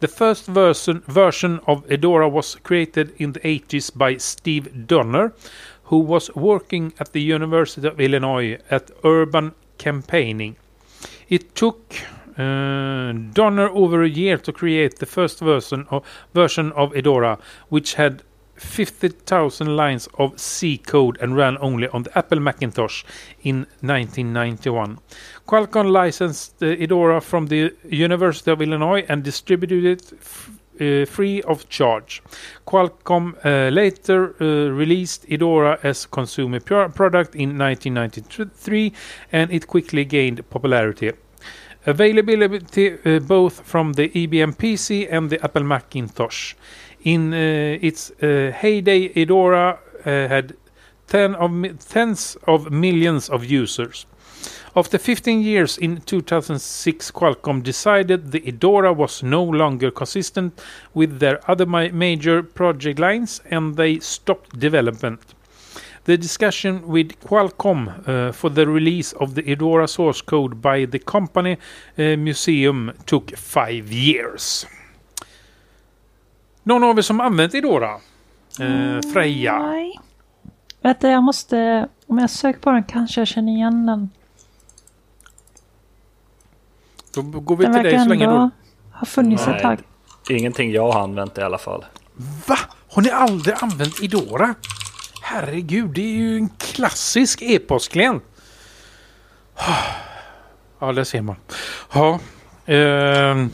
[0.00, 5.30] The first version, version of Edora was created in the 80s by Steve Donner
[5.84, 10.56] who was working at the University of Illinois at urban campaigning.
[11.28, 11.94] It took
[12.36, 17.94] uh, Donner over a year to create the first version of, version of Edora, which
[17.94, 18.22] had
[18.56, 23.04] 50,000 lines of C code and ran only on the Apple Macintosh
[23.42, 24.98] in 1991.
[25.46, 30.12] Qualcomm licensed uh, Edora from the University of Illinois and distributed it
[30.80, 32.22] uh, free of charge.
[32.66, 38.92] Qualcomm uh, later uh, released Edora as a consumer product in 1993
[39.32, 41.12] and it quickly gained popularity.
[41.86, 46.54] Availability uh, both from the IBM PC and the Apple Macintosh.
[47.04, 50.56] In uh, its uh, heyday, Idora had
[51.06, 54.06] ten of tens of millions of users.
[54.76, 60.60] After 15 years in 2006, Qualcomm decided the Idora was no longer consistent
[60.94, 65.20] with their other major project lines and they stopped development.
[66.06, 70.98] The discussion with Qualcomm uh, for the release of the Idora source code by the
[70.98, 71.56] company
[71.96, 74.66] uh, museum took five years.
[76.62, 78.00] Någon av er som använt Idora?
[78.60, 79.58] Uh, Freja?
[79.58, 80.00] Nej.
[80.82, 81.88] Vänta, jag måste...
[82.06, 84.10] Om jag söker på den kanske jag känner igen den.
[87.22, 88.50] Då går vi den till dig så länge då.
[88.92, 89.78] har funnits Nej, ett tag.
[90.30, 91.84] Ingenting jag har använt i alla fall.
[92.46, 92.58] Va?
[92.90, 94.54] Har ni aldrig använt Idora?
[95.22, 98.22] Herregud, det är ju en klassisk e-postklient.
[100.78, 101.36] Ja, det ser man.
[101.94, 102.20] Ja,
[102.66, 103.48] eh, är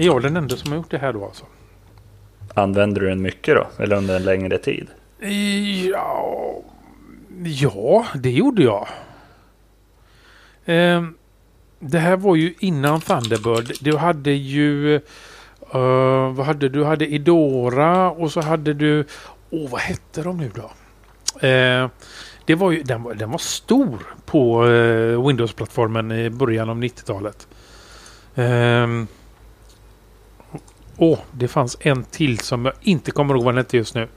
[0.00, 1.44] jag den enda som har gjort det här då alltså?
[2.54, 3.82] Använder du den mycket då?
[3.82, 4.88] Eller under en längre tid?
[5.92, 6.62] Ja,
[7.44, 8.88] ja det gjorde jag.
[10.64, 11.04] Eh,
[11.80, 13.72] det här var ju innan Thunderbird.
[13.80, 15.00] Du hade ju...
[15.74, 16.68] Uh, vad hade du?
[16.68, 19.04] Du hade Idora och så hade du...
[19.50, 20.70] Åh, oh, vad hette de nu då?
[21.46, 21.90] Uh,
[22.44, 27.48] det var ju, den, var, den var stor på uh, Windows-plattformen i början av 90-talet.
[28.34, 29.06] Ehm,
[30.96, 33.94] åh, oh, det fanns en till som jag inte kommer ihåg vad den hette just
[33.94, 34.08] nu.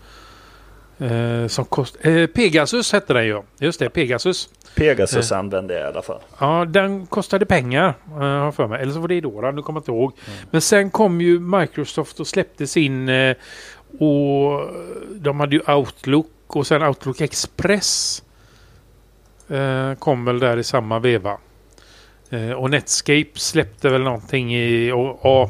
[1.04, 3.42] Eh, som kost, eh, Pegasus hette den ju.
[3.60, 4.50] Just det, Pegasus.
[4.76, 5.38] Pegasus eh.
[5.38, 6.20] använde jag i alla fall.
[6.39, 7.94] Ja, den kostade pengar.
[8.08, 8.82] Uh, för mig.
[8.82, 10.12] Eller så var det Idora, nu kommer jag inte ihåg.
[10.26, 10.39] Mm.
[10.52, 13.10] Men sen kom ju Microsoft och släppte sin...
[13.10, 13.36] Eh,
[14.00, 14.68] och
[15.16, 18.24] de hade ju Outlook och sen Outlook Express.
[19.50, 21.38] Eh, kom väl där i samma veva.
[22.30, 24.92] Eh, och Netscape släppte väl någonting i...
[24.92, 25.50] Och, och,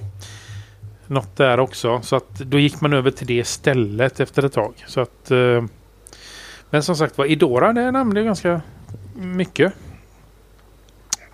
[1.14, 2.02] något där också.
[2.02, 4.84] Så att då gick man över till det stället efter ett tag.
[4.88, 5.64] Så att, eh,
[6.70, 8.62] men som sagt var, Idora det nämnde jag ganska
[9.16, 9.74] mycket.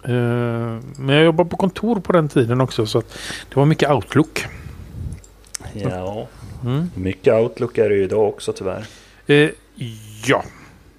[0.04, 3.92] Eh, men jag jobbade på kontor på den tiden också så att det var mycket
[3.92, 4.46] Outlook.
[5.74, 6.28] Ja,
[6.64, 6.92] mm.
[6.96, 8.86] mycket Outlook är det ju idag också tyvärr.
[9.28, 9.50] Eh,
[10.26, 10.44] ja,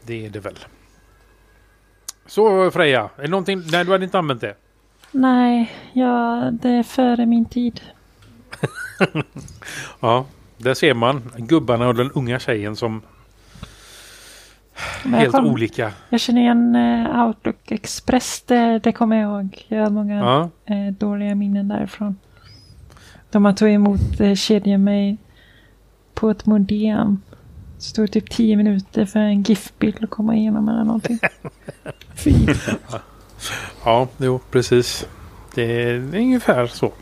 [0.06, 0.58] det är det väl.
[2.26, 3.62] Så Freja, är det någonting?
[3.70, 4.54] Nej, du hade inte använt det?
[5.10, 7.80] Nej, ja, det är före min tid.
[10.00, 13.02] ja, där ser man gubbarna och den unga tjejen som
[15.04, 15.92] helt kom, olika.
[16.08, 18.42] Jag känner igen uh, Outlook Express.
[18.46, 19.64] Det, det kommer jag ihåg.
[19.68, 20.14] Jag har många
[20.66, 20.74] ja.
[20.74, 22.16] uh, dåliga minnen därifrån.
[23.30, 25.16] De man tog emot uh, kedjemail
[26.14, 27.22] på ett modem.
[27.76, 31.18] Det stod typ tio minuter för en GIF-bild att komma igenom eller någonting.
[32.14, 32.34] Fy.
[33.84, 35.06] ja, jo precis.
[35.54, 36.92] Det är ungefär så.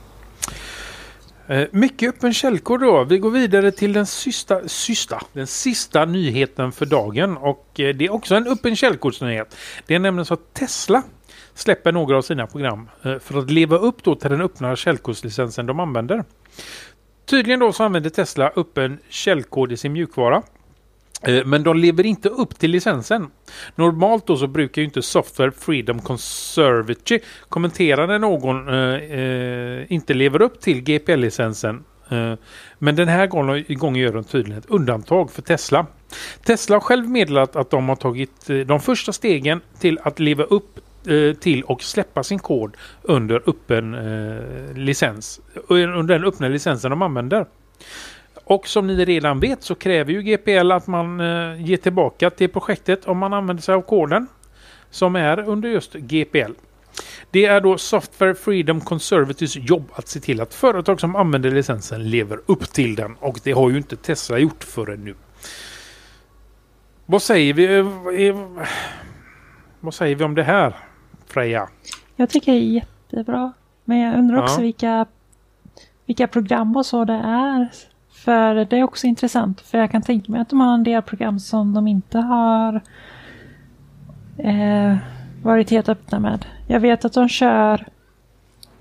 [1.49, 3.05] Eh, mycket öppen källkod då.
[3.05, 7.37] Vi går vidare till den sista, sista, den sista nyheten för dagen.
[7.37, 9.57] Och eh, det är också en öppen källkodsnyhet.
[9.87, 11.03] Det är nämligen så att Tesla
[11.55, 15.67] släpper några av sina program eh, för att leva upp då till den öppna källkodslicensen
[15.67, 16.25] de använder.
[17.27, 20.43] Tydligen då så använder Tesla öppen källkod i sin mjukvara.
[21.23, 23.31] Eh, men de lever inte upp till licensen.
[23.75, 30.15] Normalt då så brukar ju inte Software Freedom Conservatory kommentera när någon eh, eh, inte
[30.15, 31.85] lever upp till GPL-licensen.
[32.09, 32.35] Eh,
[32.79, 33.27] men den här
[33.75, 35.87] gången gör de tydligen ett undantag för Tesla.
[36.45, 40.45] Tesla har själv meddelat att de har tagit eh, de första stegen till att leva
[40.45, 45.41] upp eh, till och släppa sin kod under öppen eh, licens.
[45.55, 47.47] Eh, under den öppna licensen de använder.
[48.49, 52.49] Och som ni redan vet så kräver ju GPL att man eh, ger tillbaka till
[52.49, 54.27] projektet om man använder sig av koden
[54.91, 56.53] som är under just GPL.
[57.31, 62.11] Det är då Software Freedom Conservatives jobb att se till att företag som använder licensen
[62.11, 65.15] lever upp till den och det har ju inte Tesla gjort förrän nu.
[67.07, 67.65] Vad säger vi?
[67.65, 68.37] Eh, eh,
[69.81, 70.77] vad säger vi om det här
[71.27, 71.69] Freja?
[72.17, 73.53] Jag tycker det är jättebra.
[73.85, 74.63] Men jag undrar också ja.
[74.63, 75.07] vilka,
[76.07, 77.69] vilka program och så det är
[78.25, 79.61] för det är också intressant.
[79.61, 82.81] För jag kan tänka mig att de har en del program som de inte har
[84.37, 84.97] eh,
[85.43, 86.47] varit helt öppna med.
[86.67, 87.87] Jag vet att de kör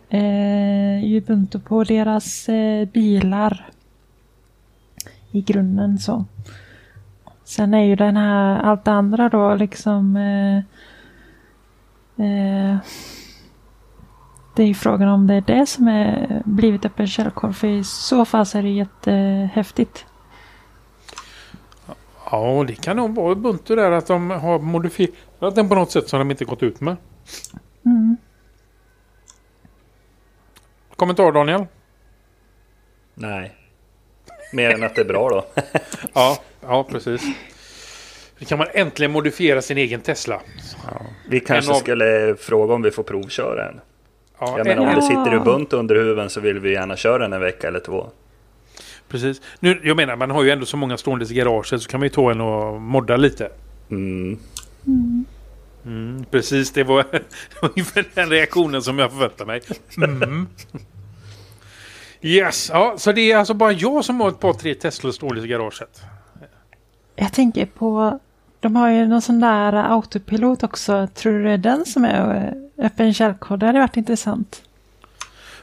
[0.10, 3.70] eh, Ubuntu på deras eh, bilar.
[5.32, 6.26] I grunden så.
[7.44, 10.58] Sen är ju den här, allt det andra då liksom eh,
[12.26, 12.78] eh,
[14.58, 17.56] det är frågan om det är det som är blivit öppen källkod.
[17.56, 20.06] För i så fall så är det jättehäftigt.
[22.32, 26.10] Ja, det kan nog vara Ubuntu där att de har modifierat den på något sätt
[26.10, 26.96] som de inte gått ut med.
[27.86, 28.18] Mm.
[30.96, 31.66] Kommentar Daniel?
[33.14, 33.56] Nej.
[34.54, 35.46] Mer än att det är bra då.
[36.14, 37.22] ja, ja, precis.
[38.40, 40.42] Nu kan man äntligen modifiera sin egen Tesla.
[40.86, 41.02] Ja.
[41.30, 41.76] Vi kanske av...
[41.76, 43.82] skulle fråga om vi får provköra en.
[44.40, 47.34] Ja, jag menar om det sitter Ubuntu under huven så vill vi gärna köra den
[47.34, 48.10] en vecka eller två.
[49.08, 49.42] Precis.
[49.60, 52.06] Nu, jag menar, man har ju ändå så många stående i garaget så kan man
[52.06, 53.50] ju ta en och modda lite.
[53.90, 54.40] Mm.
[55.86, 56.26] Mm.
[56.32, 57.06] precis, det var
[57.62, 59.62] ungefär den reaktionen som jag förväntade mig.
[59.98, 60.48] Mm.
[62.22, 65.42] Yes, ja, så det är alltså bara jag som har ett par tre Tesla stående
[65.42, 66.02] i garaget.
[67.16, 68.20] Jag tänker på
[68.60, 71.08] de har ju någon sån där autopilot också.
[71.14, 73.60] Tror du det är den som är öppen källkod?
[73.60, 74.64] Det hade varit intressant.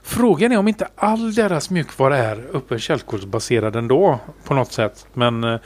[0.03, 5.07] Frågan är om inte all deras mjukvara är öppen källkodsbaserad ändå på något sätt.
[5.13, 5.61] Men eh,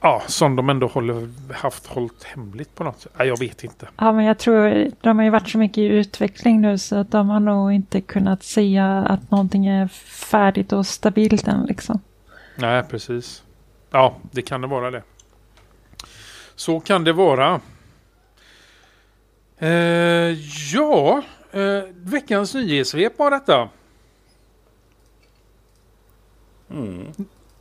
[0.00, 3.12] ja, som de ändå håller, haft hållit hemligt på något sätt.
[3.18, 3.88] Ja, jag vet inte.
[3.96, 7.10] Ja, men jag tror de har ju varit så mycket i utveckling nu så att
[7.10, 9.88] de har nog inte kunnat säga att någonting är
[10.30, 12.00] färdigt och stabilt än liksom.
[12.56, 13.42] Nej, precis.
[13.90, 15.02] Ja, det kan det vara det.
[16.54, 17.60] Så kan det vara.
[19.62, 20.36] Eh,
[20.72, 23.68] ja, eh, veckans nyhetssvep var detta.
[26.70, 27.12] Mm.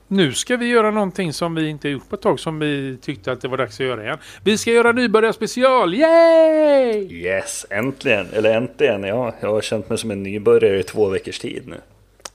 [0.08, 3.32] Nu ska vi göra någonting som vi inte gjort på ett tag som vi tyckte
[3.32, 4.18] att det var dags att göra igen.
[4.44, 5.94] Vi ska göra nybörjarspecial!
[5.94, 7.08] Yay!
[7.12, 8.28] Yes, äntligen!
[8.34, 9.34] Eller äntligen, ja.
[9.40, 11.82] Jag har känt mig som en nybörjare i två veckors tid nu.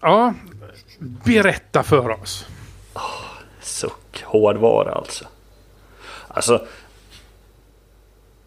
[0.00, 0.34] Ja,
[0.98, 2.46] berätta för oss.
[3.60, 5.24] Suck, hårdvara alltså.
[6.28, 6.66] Alltså,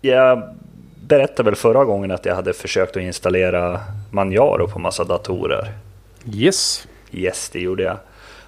[0.02, 0.56] jag
[1.08, 3.80] berättade väl förra gången att jag hade försökt att installera
[4.12, 5.72] Manjaro på massa datorer.
[6.34, 6.88] Yes.
[7.12, 7.98] Yes, det gjorde jag.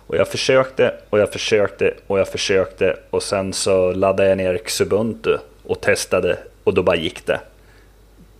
[0.08, 4.58] Och jag försökte och jag försökte och jag försökte och sen så laddade jag ner
[4.66, 7.40] Xubuntu och testade och då bara gick det.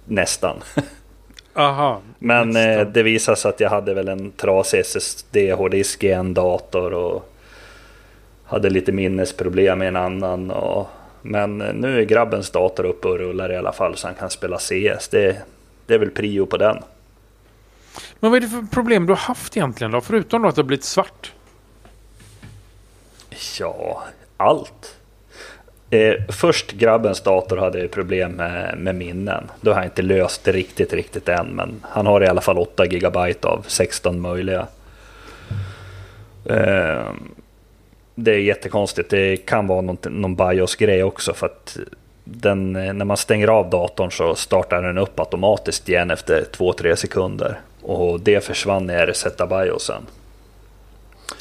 [0.06, 0.56] Nästan.
[1.54, 2.02] Aha.
[2.20, 6.94] Men eh, det visade sig att jag hade väl en trasig SSD-hårddisk i en dator
[6.94, 7.34] och
[8.46, 10.52] hade lite minnesproblem i en annan.
[10.52, 10.88] Och,
[11.22, 14.30] men eh, nu är grabbens dator uppe och rullar i alla fall så han kan
[14.30, 15.08] spela CS.
[15.08, 15.42] Det,
[15.86, 16.78] det är väl prio på den.
[18.20, 20.02] Men vad är det för problem du har haft egentligen då?
[20.02, 21.34] Förutom då att det har blivit svart.
[23.60, 24.04] Ja,
[24.38, 24.96] allt.
[25.90, 29.52] Eh, först grabbens dator hade jag problem med, med minnen.
[29.62, 31.48] Då har jag inte löst det riktigt, riktigt än.
[31.48, 34.68] Men han har i alla fall 8 GB av 16 möjliga.
[36.46, 37.08] Eh,
[38.24, 39.10] det är jättekonstigt.
[39.10, 41.34] Det kan vara någon, någon BIOS-grej också.
[41.34, 41.78] För att
[42.24, 47.60] den, när man stänger av datorn så startar den upp automatiskt igen efter 2-3 sekunder.
[47.82, 50.02] Och det försvann när jag resetade BIOSen.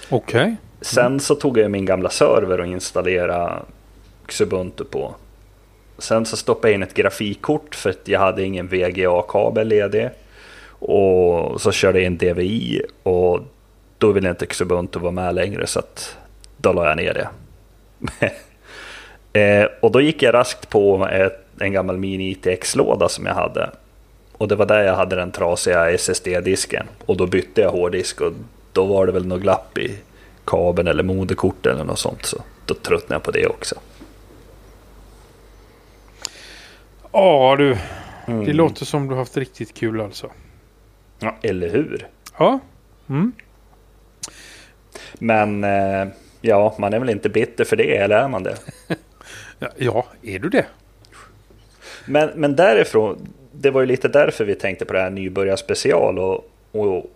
[0.08, 0.56] Okej.
[0.80, 3.52] Sen så tog jag min gamla server och installerade
[4.26, 5.14] Xubuntu på.
[5.98, 10.08] Sen så stoppade jag in ett grafikkort för att jag hade ingen VGA-kabel ledig.
[10.80, 13.40] Och så körde jag in DVI och
[13.98, 16.16] då ville inte Xubuntu vara med längre så att
[16.58, 17.28] då la jag ner det.
[19.40, 23.70] eh, och då gick jag raskt på ett, en gammal Mini ITX-låda som jag hade.
[24.32, 26.86] Och det var där jag hade den trasiga SSD-disken.
[27.06, 28.32] Och då bytte jag hårddisk och
[28.72, 29.98] då var det väl något glapp i
[30.44, 32.24] kabeln eller moderkort eller något sånt.
[32.24, 33.74] Så då tröttnade jag på det också.
[37.12, 37.76] Ja du.
[38.26, 38.44] Mm.
[38.44, 40.30] Det låter som du haft riktigt kul alltså.
[41.18, 42.08] Ja, eller hur?
[42.38, 42.58] Ja.
[43.08, 43.32] Mm.
[45.18, 46.08] Men eh,
[46.40, 48.56] ja, man är väl inte bitter för det, eller är man det?
[49.76, 50.66] Ja, är du det?
[52.04, 56.18] Men, men därifrån, det var ju lite därför vi tänkte på det här nybörjarspecial.
[56.18, 57.10] Och, och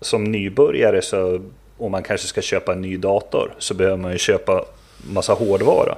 [0.00, 1.40] som nybörjare så,
[1.78, 4.64] om man kanske ska köpa en ny dator, så behöver man ju köpa
[5.12, 5.96] massa hårdvara.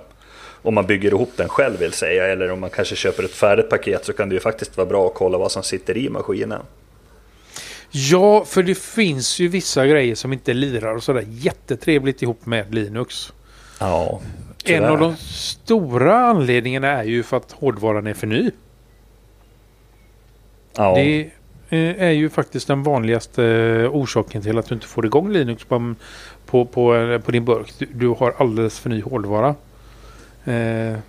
[0.62, 3.70] Om man bygger ihop den själv vill säga, eller om man kanske köper ett färdigt
[3.70, 6.60] paket så kan det ju faktiskt vara bra att kolla vad som sitter i maskinen.
[7.96, 12.74] Ja, för det finns ju vissa grejer som inte lirar och sådär jättetrevligt ihop med
[12.74, 13.32] Linux.
[13.80, 14.20] Ja,
[14.64, 18.50] En av de stora anledningarna är ju för att hårdvaran är för ny.
[20.76, 20.94] ja.
[20.94, 21.30] Det
[21.68, 25.64] eh, är ju faktiskt den vanligaste eh, orsaken till att du inte får igång Linux
[25.64, 25.94] på,
[26.46, 27.72] på, på, eh, på din burk.
[27.78, 29.54] Du, du har alldeles för ny hårdvara.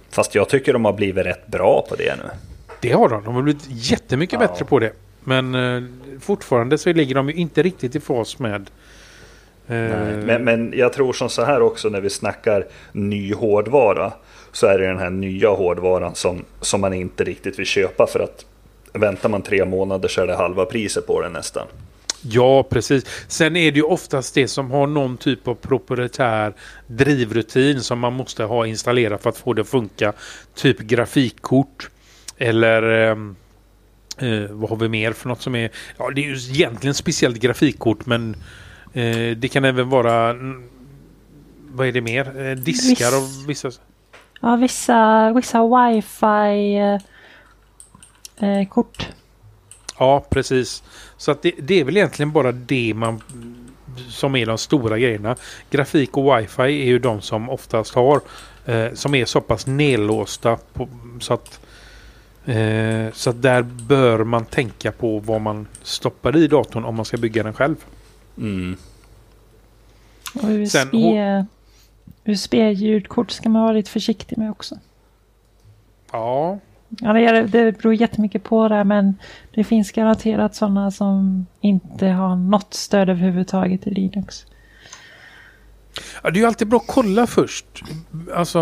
[0.09, 2.29] Fast jag tycker de har blivit rätt bra på det nu.
[2.81, 3.23] det har de.
[3.23, 4.47] De har blivit jättemycket Ja.
[4.47, 4.91] bättre på det.
[5.25, 5.83] Men eh,
[6.19, 8.69] fortfarande så ligger de ju inte riktigt i fas med
[9.67, 9.75] eh,
[10.25, 14.13] Men, men jag tror som så här också när vi snackar ny hårdvara.
[14.51, 18.19] Så är det den här nya hårdvaran som, som man inte riktigt vill köpa för
[18.19, 18.45] att
[18.93, 21.67] väntar man tre månader så är det halva priset på den nästan.
[22.21, 23.05] Ja, precis.
[23.27, 26.53] Sen är det ju oftast det som har någon typ av proprietär
[26.87, 30.13] drivrutin som man måste ha installerat för att få det att funka.
[30.55, 31.89] Typ grafikkort
[32.37, 33.35] eller ehm,
[34.17, 35.69] eh, vad har vi mer för något som är...
[35.97, 38.35] Ja, det är ju egentligen speciellt grafikkort men
[38.93, 40.35] eh, det kan även vara...
[41.67, 42.47] Vad är det mer?
[42.47, 43.71] Eh, diskar Viss- och vissa...
[44.41, 48.67] Ja, vissa, vissa wifi eh, eh.
[49.99, 50.83] Ja, precis.
[51.17, 53.21] Så att det, det är väl egentligen bara det man
[54.09, 55.35] som är de stora grejerna.
[55.69, 58.21] Grafik och wifi är ju de som oftast har
[58.65, 60.89] eh, som är så pass nedlåsta på,
[61.19, 61.59] så att
[62.45, 67.17] eh, så där bör man tänka på vad man stoppar i datorn om man ska
[67.17, 67.75] bygga den själv.
[68.37, 68.77] Mm.
[70.35, 70.95] Och USB,
[72.25, 74.75] USB-ljudkort ska man vara lite försiktig med också.
[76.11, 76.59] Ja,
[76.99, 79.15] Ja, det, är, det beror jättemycket på det, men
[79.53, 84.45] det finns garanterat sådana som inte har något stöd överhuvudtaget i Linux.
[86.23, 87.65] Ja, det är ju alltid bra att kolla först.
[88.35, 88.59] Alltså,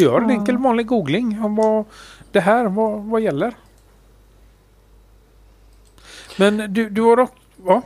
[0.00, 0.34] gör en Ja.
[0.34, 1.84] enkel vanlig googling om vad
[2.32, 3.54] det här, vad, vad gäller.
[6.38, 7.32] Men du, du har dock...
[7.66, 7.82] Ja,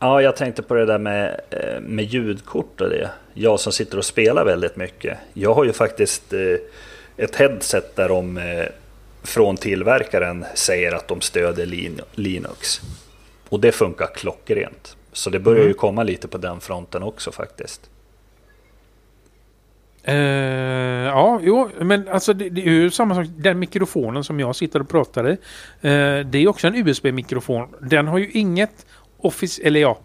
[0.00, 3.10] Ja, jag tänkte på det där med, eh, med ljudkort och det.
[3.34, 5.18] Jag som sitter och spelar väldigt mycket.
[5.32, 6.56] Jag har ju faktiskt eh,
[7.16, 8.66] ett headset där de, eh,
[9.22, 12.80] från tillverkaren säger att de stöder Lin Linux.
[13.48, 14.96] Och det funkar klockrent.
[15.12, 17.90] Så det börjar ju komma lite på den fronten också faktiskt.
[20.02, 20.14] Eh,
[21.06, 23.26] ja, jo, men alltså det, det är ju samma sak.
[23.36, 25.32] Den mikrofonen som jag sitter och pratar i.
[25.80, 27.68] Eh, det är också en USB-mikrofon.
[27.80, 28.86] Den har ju inget
[29.18, 29.98] office, eller ja.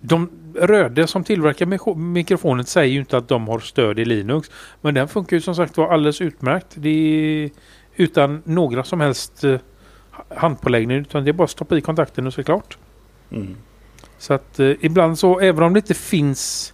[0.00, 4.50] De röda som tillverkar mik- mikrofonen säger ju inte att de har stöd i Linux.
[4.80, 6.66] Men den funkar ju som sagt var alldeles utmärkt.
[6.74, 7.50] Det är
[7.96, 9.58] utan några som helst eh,
[10.28, 10.96] handpåläggning.
[10.96, 12.78] Utan det är bara att stoppa i kontakten och så är det klart.
[13.30, 13.56] Mm.
[14.18, 16.73] Så att ibland så, även om det inte finns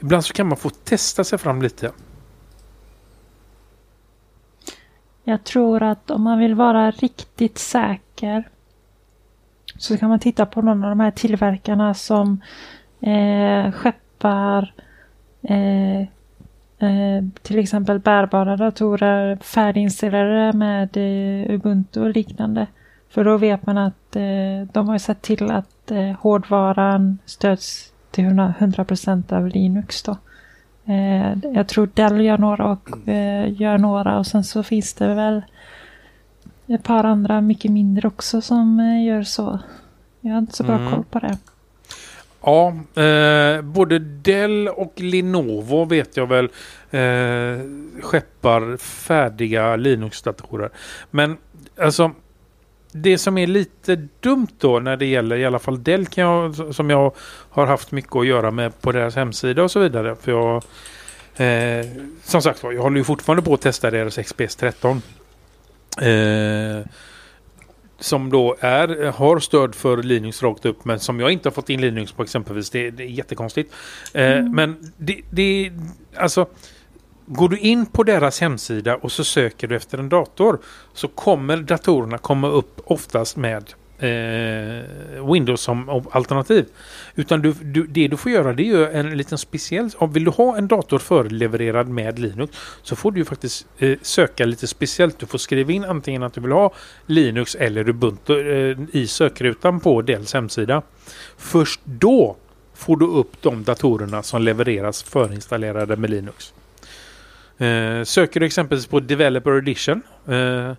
[0.00, 1.92] Ibland så kan man få testa sig fram lite.
[5.24, 8.48] Jag tror att om man vill vara riktigt säker
[9.76, 12.40] så kan man titta på någon av de här tillverkarna som
[13.00, 14.74] eh, skeppar
[15.42, 16.00] eh,
[16.88, 22.66] eh, till exempel bärbara datorer färdiginstallerade med eh, Ubuntu och liknande.
[23.08, 28.24] För då vet man att eh, de har sett till att eh, hårdvaran stöds till
[28.24, 30.02] 100 procent av Linux.
[30.02, 30.16] Då.
[30.84, 35.14] Eh, jag tror Dell gör några och eh, gör några och sen så finns det
[35.14, 35.42] väl
[36.66, 39.58] ett par andra mycket mindre också som eh, gör så.
[40.20, 40.92] Jag har inte så bra Mm.
[40.92, 41.38] koll på det.
[42.42, 42.74] Ja,
[43.62, 46.44] både Dell och Lenovo vet jag väl
[46.90, 47.64] eh,
[48.02, 50.70] skeppar färdiga Linux-datorer.
[51.10, 51.36] Men
[51.82, 52.10] alltså
[52.92, 56.74] det som är lite dumt då när det gäller i alla fall Dell kan jag,
[56.74, 57.14] som jag
[57.50, 60.16] har haft mycket att göra med på deras hemsida och så vidare.
[60.16, 60.56] För jag,
[61.36, 61.86] eh,
[62.24, 65.02] som sagt jag håller ju fortfarande på att testa deras XPS 13.
[66.00, 66.86] Eh,
[67.98, 71.70] som då är, har stöd för Linux rakt upp men som jag inte har fått
[71.70, 72.70] in Linux på exempelvis.
[72.70, 73.74] Det, det är jättekonstigt.
[74.14, 75.72] Eh, Men det, det
[76.16, 76.46] alltså
[77.32, 80.58] Går du in på deras hemsida och så söker du efter en dator
[80.94, 86.66] så kommer datorerna komma upp oftast med eh, Windows som alternativ.
[87.14, 89.90] Utan du, du, det du får göra det är ju en liten speciell...
[89.96, 93.98] Om vill du ha en dator förlevererad med Linux så får du ju faktiskt eh,
[94.02, 95.18] söka lite speciellt.
[95.18, 96.72] Du får skriva in antingen att du vill ha
[97.06, 100.82] Linux eller Ubuntu eh, i sökrutan på Dells hemsida.
[101.36, 102.36] Först då
[102.74, 106.52] får du upp de datorerna som levereras förinstallerade med Linux.
[107.60, 110.72] Eh, söker du exempelvis på Developer Edition eh,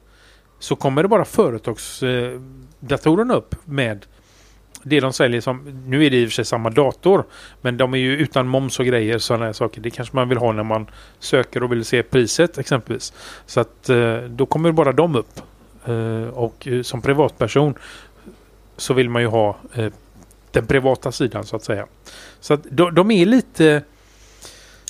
[0.60, 4.06] så kommer det bara företagsdatorerna eh, upp med
[4.84, 7.24] det de säljer som, nu är det i och för sig samma dator,
[7.62, 9.82] men de är ju utan moms och grejer sådana här saker.
[9.82, 10.88] Det kanske man vill ha när man
[11.20, 13.14] söker och vill se priset exempelvis.
[13.46, 15.42] Så att eh, då kommer bara de upp.
[15.86, 17.74] Eh, och eh, som privatperson
[18.78, 19.58] så vill man ju ha
[20.52, 21.88] den privata sidan så att säga.
[22.40, 23.84] Så att de, de är lite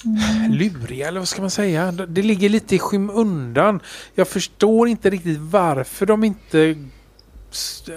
[0.05, 0.51] Mm.
[0.51, 1.91] luriga eller vad ska man säga?
[1.91, 3.79] Det ligger lite i skymundan.
[4.15, 6.75] Jag förstår inte riktigt varför de inte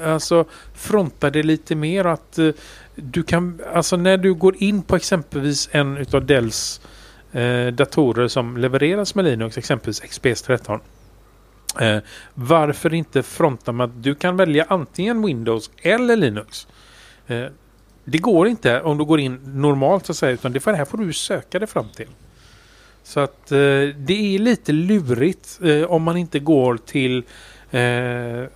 [0.04, 0.44] alltså
[0.74, 2.50] frontar det lite mer att eh,
[2.94, 6.80] du kan, alltså när du går in på exempelvis en utav Dells
[7.32, 10.80] eh, datorer som levereras med Linux, exempelvis XPS 13.
[11.80, 11.98] Eh,
[12.34, 16.66] varför inte fronta med att du kan välja antingen Windows eller Linux?
[17.26, 17.46] Eh,
[18.04, 20.78] det går inte om du går in normalt så att säga, utan det, för det
[20.78, 22.08] här får du söka dig fram till.
[23.02, 23.58] Så att eh,
[23.96, 27.22] det är lite lurigt eh, om man inte går till
[27.70, 28.48] eh,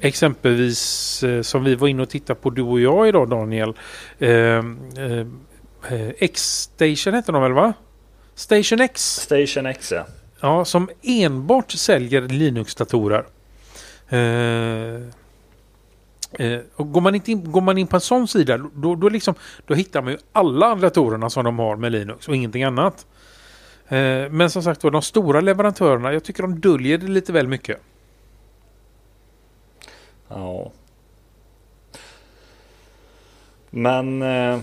[0.00, 3.74] exempelvis eh, som vi var inne och tittade på du och jag idag Daniel.
[4.18, 7.72] Eh, eh, X-Station heter de väl va?
[8.34, 9.16] Station X.
[9.16, 10.06] Station X ja.
[10.40, 13.24] Ja, som enbart säljer Linux-datorer.
[16.32, 19.08] Eh, och går, man inte in, går man in på en sån sida då, då,
[19.08, 19.34] liksom,
[19.66, 23.06] då hittar man ju alla datorerna som de har med Linux och ingenting annat.
[23.88, 27.48] Eh, men som sagt var, de stora leverantörerna, jag tycker de döljer det lite väl
[27.48, 27.78] mycket.
[30.28, 30.72] Ja.
[33.70, 34.60] Men eh,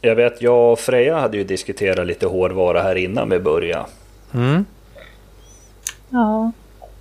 [0.00, 3.86] jag vet, jag och Freja hade ju diskuterat lite hårdvara här innan vi började.
[4.34, 4.64] Mm.
[6.10, 6.52] Ja,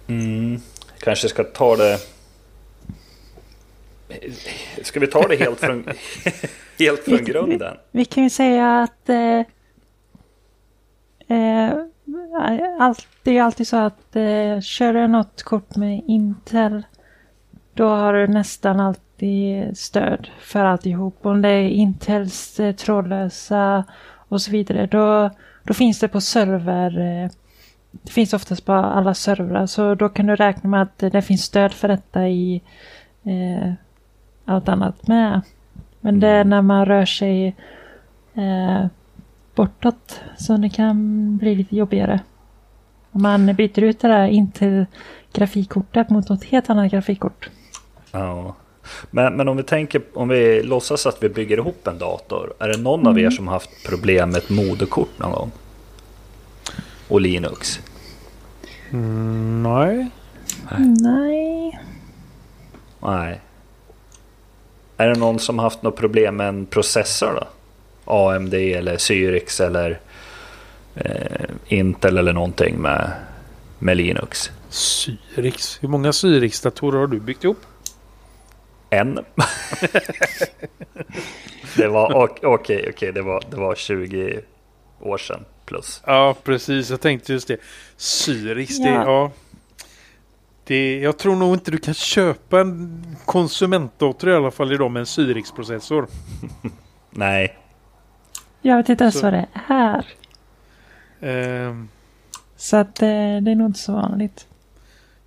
[0.07, 0.61] Mm.
[0.99, 1.99] Kanske ska ta det...
[4.81, 5.85] Ska vi ta det helt från,
[6.79, 7.77] helt från grunden?
[7.91, 9.39] vi kan ju säga att eh,
[11.37, 11.73] eh,
[12.79, 16.83] allt, det är alltid så att eh, kör du något kort med Intel
[17.73, 21.25] då har du nästan alltid stöd för alltihop.
[21.25, 23.83] Om det är Intels eh, trådlösa
[24.27, 25.29] och så vidare då,
[25.63, 27.31] då finns det på server eh,
[27.91, 31.43] det finns oftast på alla servrar så då kan du räkna med att det finns
[31.43, 32.61] stöd för detta i
[33.23, 33.73] eh,
[34.45, 35.41] allt annat med.
[35.99, 37.55] Men det är när man rör sig
[38.33, 38.85] eh,
[39.55, 42.19] bortåt som det kan bli lite jobbigare.
[43.11, 44.85] Om man byter ut det där Intel
[45.33, 47.49] grafikkortet mot något helt annat grafikkort.
[48.11, 48.55] Ja.
[49.11, 52.53] Men, men om vi tänker, om vi låtsas att vi bygger ihop en dator.
[52.59, 55.51] Är det någon av er som har haft problem med ett moderkort någon gång?
[57.07, 57.79] Och Linux?
[58.91, 60.09] Mm, nej.
[60.79, 61.79] Nej.
[62.99, 63.41] Nej.
[64.97, 67.47] Är det någon som haft något problem med en processor då?
[68.05, 69.99] AMD eller Cyrix eller
[70.95, 73.11] eh, Intel eller någonting med,
[73.79, 74.51] med Linux?
[74.69, 75.83] Cyrix.
[75.83, 77.65] Hur många Cyrix-datorer har du byggt ihop?
[78.89, 79.15] En.
[81.77, 84.41] det var okej, okej, okay, det, var, det var 20
[84.99, 86.01] år sedan plus.
[86.05, 86.89] Ja, precis.
[86.89, 87.57] Jag tänkte just det.
[87.97, 88.85] Cyrix, ja.
[88.85, 89.31] det ja.
[90.67, 94.99] Det, jag tror nog inte du kan köpa en konsumentdator i alla fall idag med
[94.99, 96.07] en Cyrix-processor.
[97.09, 97.57] Nej.
[98.61, 100.05] Jag vet inte ens vad det är.
[101.67, 101.89] Um,
[102.57, 104.47] så att eh, det är nog inte så vanligt.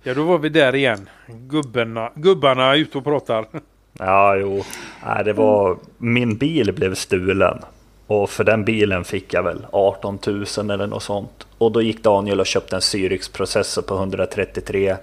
[0.03, 1.09] Ja, då var vi där igen.
[1.27, 3.45] Gubbarna, gubbarna är ute och pratar.
[4.01, 4.63] Ja, jo.
[5.05, 5.77] Nej, det var...
[5.97, 7.59] Min bil blev stulen.
[8.07, 11.47] Och för den bilen fick jag väl 18 000 eller något sånt.
[11.57, 14.95] Och då gick Daniel och köpte en Cyrix-processor på 133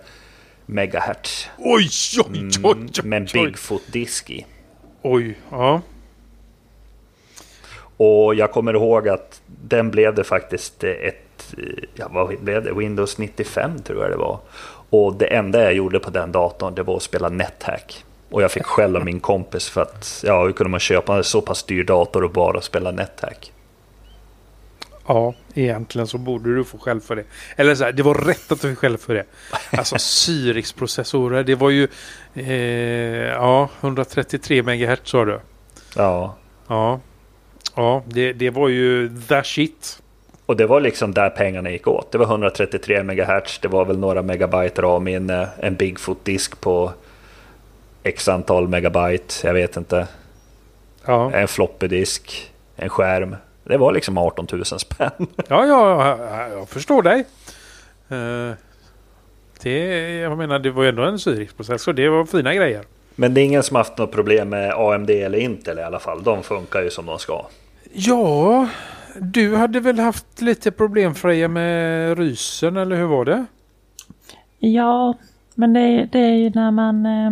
[0.67, 1.49] megahertz.
[1.59, 1.89] Oj,
[2.19, 3.05] oj, oj, oj, oj.
[3.05, 4.47] Med en Bigfoot-disk i.
[5.03, 5.81] Oj, ja.
[7.97, 11.55] Och jag kommer ihåg att den blev det faktiskt ett,
[11.95, 14.39] ja vad blev det, Windows 95 tror jag det var.
[14.91, 18.05] Och det enda jag gjorde på den datorn det var att spela NetHack.
[18.31, 21.25] Och jag fick skäll av min kompis för att, ja hur kunde man köpa en
[21.25, 23.53] så pass dyr dator och bara spela NetHack?
[25.07, 27.25] Ja, egentligen så borde du få skäll för det.
[27.57, 29.25] Eller så här, det var rätt att du fick skäll för det.
[29.79, 31.89] Alltså Cyrix-processorer, det var ju
[32.35, 35.41] eh, ja, 133 MHz sa du.
[35.97, 36.37] Ja.
[36.69, 37.01] Ja,
[37.75, 40.03] ja det, det var ju the shit.
[40.47, 42.13] Och det var liksom där pengarna gick åt.
[42.13, 46.93] Det var 133 MHz, det var väl några megabyte RAM-minne, en Bigfoot-disk på
[48.03, 50.07] x antal megabyte, jag vet inte.
[51.05, 51.33] Ja.
[51.33, 53.37] En floppy-disk, en skärm.
[53.69, 55.11] Det var liksom 18 000 spänn.
[55.49, 57.25] Ja, ja, jag förstår dig.
[58.13, 58.55] Uh,
[59.63, 61.93] det, jag menar, det var ju ändå en Cyrix-processor.
[61.93, 62.85] Det var fina grejer.
[63.15, 66.23] Men det är ingen som haft något problem med AMD eller Intel i alla fall.
[66.23, 67.47] De funkar ju som de ska.
[67.93, 68.69] Ja,
[69.21, 73.47] du hade väl haft lite problem Freja med rysen eller hur var det?
[74.59, 75.15] Ja,
[75.55, 77.31] men det, det är ju när man eh,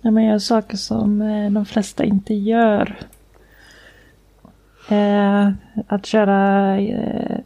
[0.00, 2.96] när man gör saker som eh, de flesta inte gör.
[4.90, 5.50] Eh,
[5.86, 7.38] att köra eh,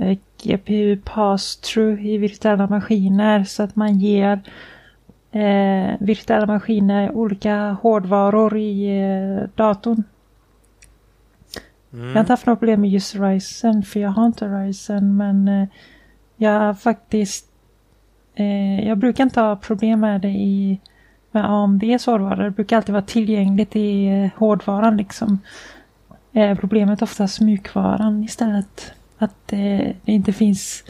[0.00, 4.40] eh GPU pass-through i virtuella maskiner så att man ger
[5.32, 10.02] eh, virtuella maskiner olika hårdvaror i eh, datorn.
[11.92, 12.06] Mm.
[12.06, 15.48] Jag har inte haft något problem med just Ryzen för jag har inte Ryzen men
[15.48, 15.68] eh,
[16.36, 17.46] jag har faktiskt
[18.34, 20.80] eh, jag brukar inte ha problem med det i
[21.32, 22.44] med AMDs hårdvara.
[22.44, 25.38] Det brukar alltid vara tillgängligt i eh, hårdvaran liksom.
[26.32, 28.92] Eh, problemet är oftast mjukvaran istället.
[29.18, 29.58] Att eh,
[30.04, 30.84] det inte finns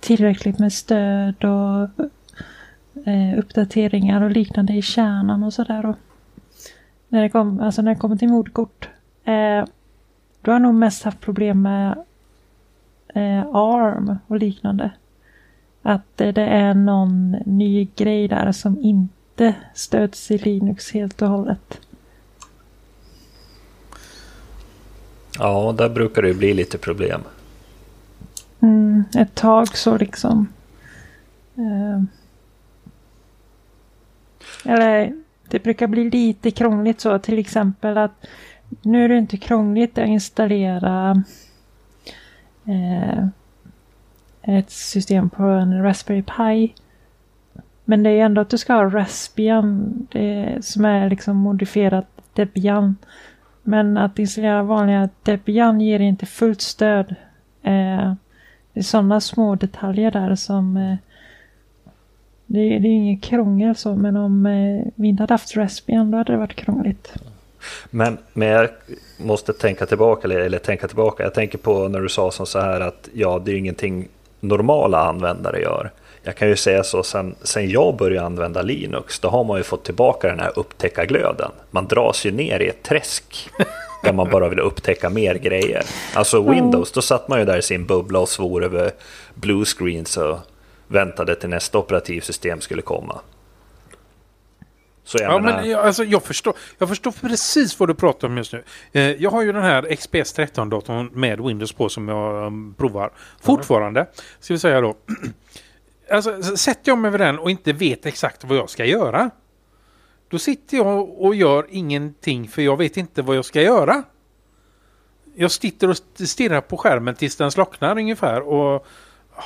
[0.00, 2.04] tillräckligt med stöd och
[3.06, 5.94] eh, uppdateringar och liknande i kärnan och sådär.
[7.08, 8.88] När det, kom, alltså när det kommer till modkort.
[9.24, 9.64] Eh,
[10.42, 12.04] då har nog mest haft problem med
[13.08, 14.90] eh, ARM och liknande.
[15.82, 21.28] Att eh, det är någon ny grej där som inte stöds i Linux helt och
[21.28, 21.80] hållet.
[25.38, 27.20] Ja, där brukar det bli lite problem.
[28.60, 30.48] Mm, ett tag så liksom.
[31.56, 32.02] Eh,
[34.72, 35.12] eller
[35.48, 38.26] det brukar bli lite krångligt så till exempel att
[38.82, 41.22] nu är det inte krångligt att installera
[42.64, 43.26] eh,
[44.42, 46.74] ett system på en Raspberry Pi.
[47.84, 52.96] Men det är ändå att du ska ha Raspbian det, som är liksom modifierat Debian.
[53.66, 57.14] Men att installera vanliga Debian ger inte fullt stöd.
[57.62, 58.14] Eh,
[58.72, 60.96] det är sådana små detaljer där som eh,
[62.46, 66.18] det, det är inget krångel så men om eh, vi inte hade haft Raspbian då
[66.18, 67.12] hade det varit krångligt.
[67.90, 68.68] Men, men jag
[69.18, 71.22] måste tänka tillbaka, eller, eller tänka tillbaka.
[71.22, 74.08] Jag tänker på när du sa som så här att ja, det är ingenting
[74.40, 75.90] normala användare gör.
[76.26, 79.62] Jag kan ju säga så, sen, sen jag började använda Linux, då har man ju
[79.62, 81.50] fått tillbaka den här upptäckarglöden.
[81.70, 83.50] Man dras ju ner i ett träsk
[84.02, 85.82] där man bara vill upptäcka mer grejer.
[86.14, 88.90] Alltså Windows, då satt man ju där i sin bubbla och svor över
[89.34, 90.38] blue screens och
[90.86, 93.20] väntade till nästa operativsystem skulle komma.
[95.04, 95.60] Så jag, ja, menar...
[95.60, 98.64] men jag, alltså, jag, förstår, jag förstår precis vad du pratar om just nu.
[98.92, 103.10] Eh, jag har ju den här XPS 13-datorn med Windows på som jag um, provar
[103.42, 104.06] fortfarande.
[104.40, 104.96] Ska vi säga då.
[106.10, 109.30] alltså, sätter jag mig vid den och inte vet exakt vad jag ska göra.
[110.28, 114.02] Då sitter jag och gör ingenting för jag vet inte vad jag ska göra.
[115.34, 115.96] Jag sitter och
[116.28, 118.86] stirrar på skärmen tills den slocknar ungefär och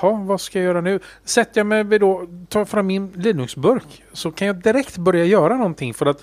[0.03, 1.01] Ja, vad ska jag göra nu?
[1.25, 5.57] Sätter jag mig vid då, tar fram min Linux-burk så kan jag direkt börja göra
[5.57, 6.23] någonting för att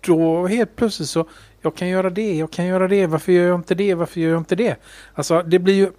[0.00, 1.28] då helt plötsligt så
[1.60, 4.30] jag kan göra det, jag kan göra det, varför gör jag inte det, varför gör
[4.30, 4.76] jag inte det?
[5.14, 5.90] Alltså det blir ju...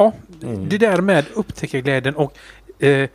[0.00, 0.68] Ja, mm.
[0.68, 2.38] det där med upptäckarglädjen och
[2.78, 3.08] eh,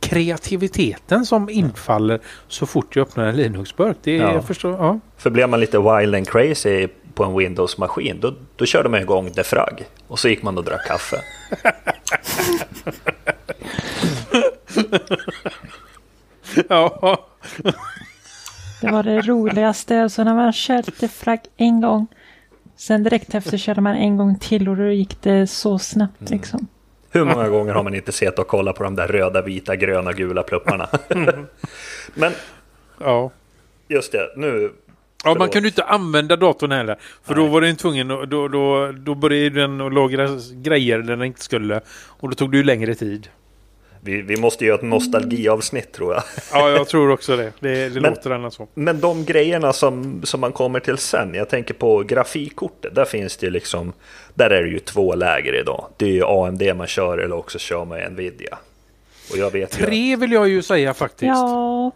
[0.00, 3.96] kreativiteten som infaller så fort jag öppnar en Linux-burk.
[4.02, 4.34] Det ja.
[4.34, 5.00] jag förstår, ja.
[5.16, 9.32] För blir man lite wild and crazy på en Windows-maskin då, då körde man igång
[9.32, 11.16] Defrag och så gick man och drack kaffe.
[16.68, 17.18] ja.
[18.80, 20.08] Det var det roligaste.
[20.10, 22.06] Så när man körde Defrag en gång
[22.76, 26.32] Sen direkt efter körde man en gång till och då gick det så snabbt mm.
[26.32, 26.66] liksom.
[27.10, 30.12] Hur många gånger har man inte sett och kollat på de där röda, vita, gröna,
[30.12, 30.88] gula plupparna?
[31.08, 31.46] Mm.
[32.14, 32.32] Men
[32.98, 33.30] ja.
[33.88, 34.72] just det, nu...
[35.24, 36.96] Ja, man kunde inte använda datorn heller.
[37.22, 37.44] För Nej.
[37.44, 41.40] då var den tvungen, då, då, då började den att lagra grejer där den inte
[41.40, 41.80] skulle.
[42.06, 43.28] Och då tog det ju längre tid.
[44.04, 46.22] Vi, vi måste göra ett nostalgiavsnitt tror jag.
[46.52, 47.52] Ja, jag tror också det.
[47.60, 48.68] Det, det men, låter ändå så.
[48.74, 51.34] Men de grejerna som, som man kommer till sen.
[51.34, 52.94] Jag tänker på grafikkortet.
[52.94, 53.92] Där finns det ju liksom.
[54.34, 55.86] Där är det ju två läger idag.
[55.96, 58.58] Det är ju AMD man kör eller också kör man Nvidia.
[59.30, 60.16] Och jag vet Tre ju...
[60.16, 61.28] vill jag ju säga faktiskt.
[61.28, 61.90] Ja.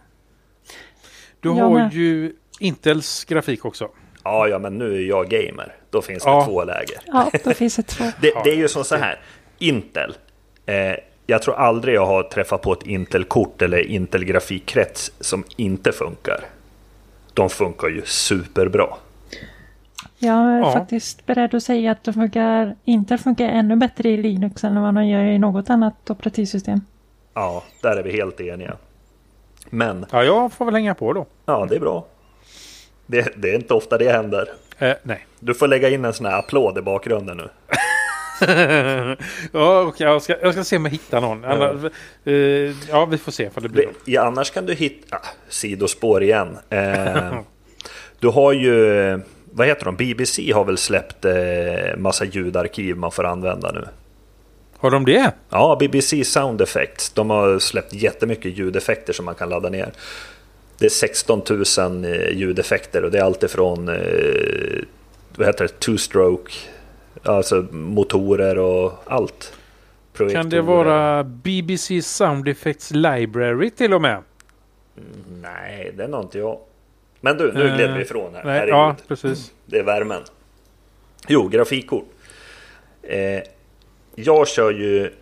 [1.41, 1.93] Du har med.
[1.93, 3.89] ju Intels grafik också.
[4.25, 5.75] Ja, ja, men nu är jag gamer.
[5.91, 6.45] Då finns det ja.
[6.45, 6.99] två läger.
[7.07, 8.05] Ja, då finns det två.
[8.21, 9.21] det, det är ju som så här.
[9.59, 10.15] Intel.
[10.67, 10.95] Eh,
[11.31, 16.45] jag tror aldrig jag har träffat på ett Intel-kort eller Intel-grafikkrets som inte funkar.
[17.35, 18.87] De funkar ju superbra.
[20.19, 20.73] Jag är ja.
[20.73, 24.95] faktiskt beredd att säga att de funkar, Intel funkar ännu bättre i Linux än vad
[24.95, 26.81] de gör i något annat operativsystem.
[27.35, 28.77] Ja, där är vi helt eniga.
[29.71, 30.07] Men...
[30.11, 31.27] Ja, jag får väl hänga på då.
[31.47, 32.07] Ja, det är bra.
[33.07, 34.49] Det, det är inte ofta det händer.
[34.79, 35.27] Eh, nej.
[35.41, 37.49] Du får lägga in en sån här applåd i bakgrunden nu.
[39.53, 41.43] Ja, okay, jag, ska, jag ska se om jag hittar någon.
[41.43, 41.93] Ja, annars,
[42.25, 42.35] eh,
[42.91, 43.89] ja vi får se vad det blir.
[44.05, 45.17] Ja, annars kan du hitta...
[45.17, 46.59] Ah, sidospår igen.
[46.71, 47.41] Eh,
[48.19, 49.21] du har ju...
[49.53, 49.97] Vad heter de?
[49.97, 53.85] BBC har väl släppt eh, massa ljudarkiv man får använda nu.
[54.79, 55.33] Har de det?
[55.51, 57.11] Ja, BBC Sound Effects.
[57.11, 59.93] De har släppt jättemycket ljudeffekter som man kan ladda ner.
[60.79, 61.43] Det är 16
[61.79, 64.85] 000 eh, ljudeffekter och det är alltifrån eh,
[65.37, 66.51] vad heter det, two-stroke
[67.23, 69.53] Alltså motorer och allt.
[70.33, 74.23] Kan det vara BBC Sound Effects Library till och med?
[74.97, 76.59] Mm, nej, det är nog inte jag.
[77.21, 78.45] Men du, nu gled vi ifrån här.
[78.45, 79.53] Nej, ja, precis.
[79.67, 80.23] Det är värmen.
[81.29, 82.09] Jo, grafikkort.
[83.03, 83.43] Eh,
[84.15, 85.13] jag kör ju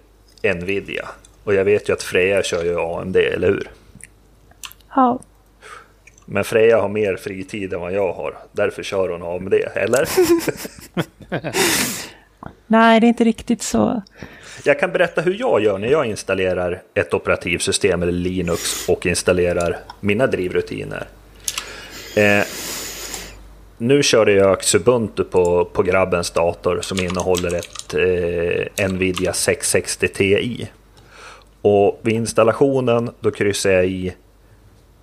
[0.43, 1.09] Nvidia.
[1.45, 3.71] Och jag vet ju att Freja kör ju AMD, eller hur?
[4.95, 5.21] Ja.
[6.29, 8.35] Men Freja har mer fritid än vad jag har.
[8.53, 10.09] Därför kör hon AMD, eller?
[12.67, 14.03] Nej, det är inte riktigt så.
[14.65, 19.77] Jag kan berätta hur jag gör när jag installerar ett operativsystem eller Linux och installerar
[20.01, 21.07] mina drivrutiner.
[22.17, 22.45] Eh,
[23.79, 27.95] nu körde jag Xubuntu på, på grabbens dator som innehåller ett
[28.79, 30.69] eh, Nvidia 660 Ti.
[31.63, 34.15] Och vid installationen då kryssar jag i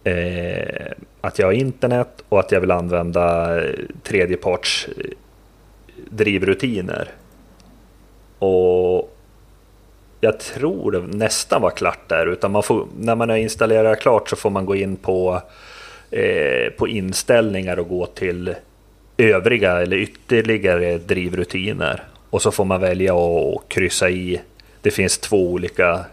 [0.04, 0.92] eh,
[1.22, 3.74] att jag har internet och att jag vill använda eh,
[4.04, 5.12] tredjeparts eh,
[6.10, 7.10] drivrutiner.
[8.40, 9.18] Och
[10.22, 12.26] jag tror det nästan var klart där.
[12.26, 15.42] Utan man får, när man har installerat klart så får man gå in på,
[16.12, 18.56] eh, på inställningar och gå till
[19.18, 22.04] övriga eller ytterligare drivrutiner.
[22.30, 24.42] Och så får man välja att kryssa i.
[24.82, 26.06] Det finns två olika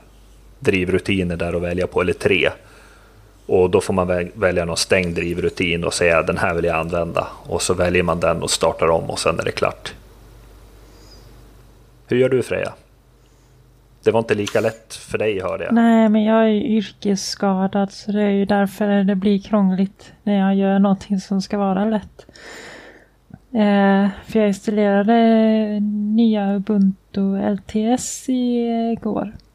[0.58, 2.50] drivrutiner där att välja på, eller tre.
[3.50, 7.26] Och då får man välja någon stängd drivrutin och säga den här vill jag använda.
[7.46, 9.94] Och så väljer man den och startar om och sen är det klart.
[12.08, 12.72] Hur gör du Freja?
[14.04, 15.74] Det var inte lika lätt för dig hörde jag.
[15.74, 20.54] Nej, men jag är yrkesskadad så det är ju därför det blir krångligt när jag
[20.54, 22.26] gör någonting som ska vara lätt.
[23.52, 25.80] Eh, för jag installerade
[26.14, 29.26] nya Ubuntu LTS igår.
[29.26, 29.49] Eh,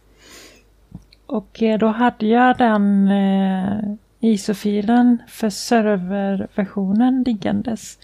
[1.35, 3.79] och eh, då hade jag den eh,
[4.19, 7.99] ISO-filen för serverversionen liggandes.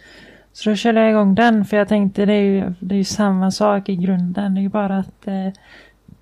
[0.53, 3.03] Så då körde jag igång den för jag tänkte det är ju, det är ju
[3.03, 4.53] samma sak i grunden.
[4.53, 5.47] Det är ju bara att eh,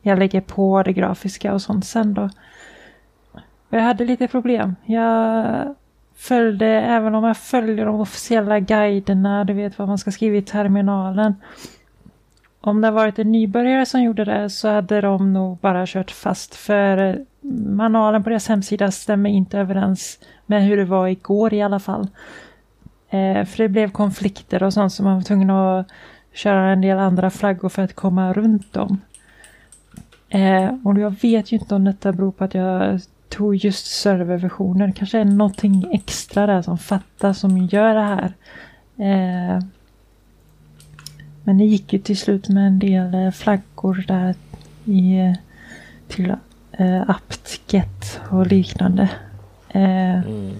[0.02, 2.30] jag lägger på det grafiska och sånt sen då.
[3.70, 4.76] Jag hade lite problem.
[4.86, 5.76] Jag
[6.16, 10.42] följde, även om jag följer de officiella guiderna, du vet vad man ska skriva i
[10.42, 11.36] terminalen
[12.70, 16.56] om det varit en nybörjare som gjorde det så hade de nog bara kört fast.
[16.56, 17.16] För eh,
[17.70, 22.08] manualen på deras hemsida stämmer inte överens med hur det var igår i alla fall.
[23.10, 25.88] Eh, för det blev konflikter och sånt som man var tvungen att
[26.34, 29.02] köra en del andra flaggor för att komma runt dem.
[30.30, 34.94] Eh, och jag vet ju inte om detta beror på att jag tog just serverversionen.
[34.94, 38.34] Kanske är någonting extra där som fattas som gör det här.
[38.98, 39.64] Eh,
[41.50, 44.36] men det gick ju till slut med en del eh, flaggor där
[44.86, 45.34] i, eh,
[46.08, 46.30] till
[46.72, 49.10] eh, apt-get och liknande.
[49.70, 50.54] Eh, mm.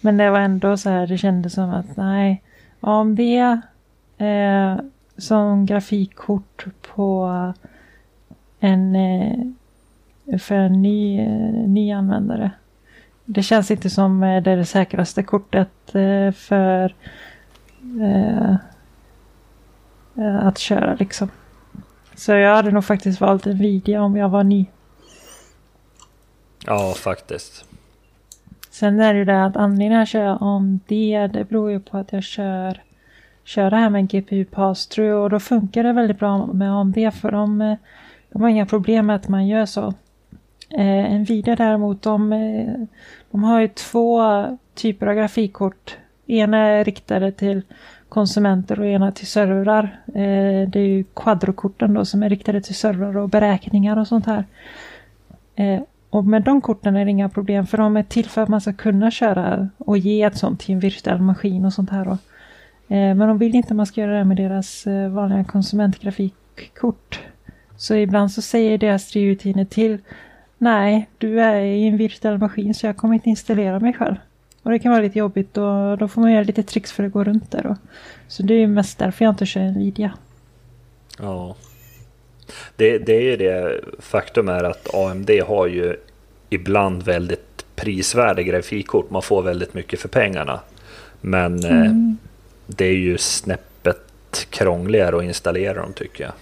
[0.00, 2.42] Men det var ändå så här, det kändes som att nej,
[2.80, 3.60] om det
[4.18, 4.76] eh,
[5.16, 7.52] som grafikkort på
[8.60, 11.26] en eh, för en ny,
[11.66, 12.50] ny användare.
[13.24, 15.70] Det känns inte som det, det säkraste kortet
[16.34, 16.94] för
[20.20, 21.28] att köra liksom.
[22.14, 24.66] Så jag hade nog faktiskt valt en video om jag var ny.
[26.66, 27.64] Ja, faktiskt.
[28.70, 31.98] Sen är det ju det att anledningen att köra om det, det beror ju på
[31.98, 32.82] att jag kör,
[33.44, 37.30] kör det här med GPU pass-through och då funkar det väldigt bra med AMD för
[37.30, 37.76] de,
[38.32, 39.94] de har inga problem med att man gör så.
[40.70, 42.74] Eh, Nvidia däremot, de, eh,
[43.30, 44.22] de har ju två
[44.74, 45.96] typer av grafikkort.
[46.26, 47.62] Ena är riktade till
[48.10, 50.00] konsumenter och ena till servrar.
[50.06, 54.26] Eh, det är ju quadrokorten då som är riktade till servrar och beräkningar och sånt
[54.26, 54.44] här.
[55.56, 55.80] Eh,
[56.10, 58.60] och med de korten är det inga problem för de är till för att man
[58.60, 62.04] ska kunna köra och ge ett sånt till en virtuell maskin och sånt här.
[62.04, 62.10] Då.
[62.94, 67.20] Eh, men de vill inte att man ska göra det med deras eh, vanliga konsumentgrafikkort.
[67.76, 69.98] Så ibland så säger deras drivrutiner till
[70.58, 74.16] Nej, du är i en virtuell maskin så jag kommer inte installera mig själv.
[74.62, 77.12] Och det kan vara lite jobbigt och då får man göra lite tricks för att
[77.12, 77.62] gå runt där.
[77.62, 77.76] Då.
[78.28, 80.12] Så det är mest därför jag inte kör Nvidia.
[81.18, 81.56] Ja.
[82.76, 85.96] Det, det är ju det faktum är att AMD har ju
[86.50, 89.10] ibland väldigt prisvärda grafikkort.
[89.10, 90.60] Man får väldigt mycket för pengarna.
[91.20, 91.86] Men eh, mm.
[91.86, 92.30] eh,
[92.66, 96.32] det är ju snäppet krångligare att installera dem tycker jag.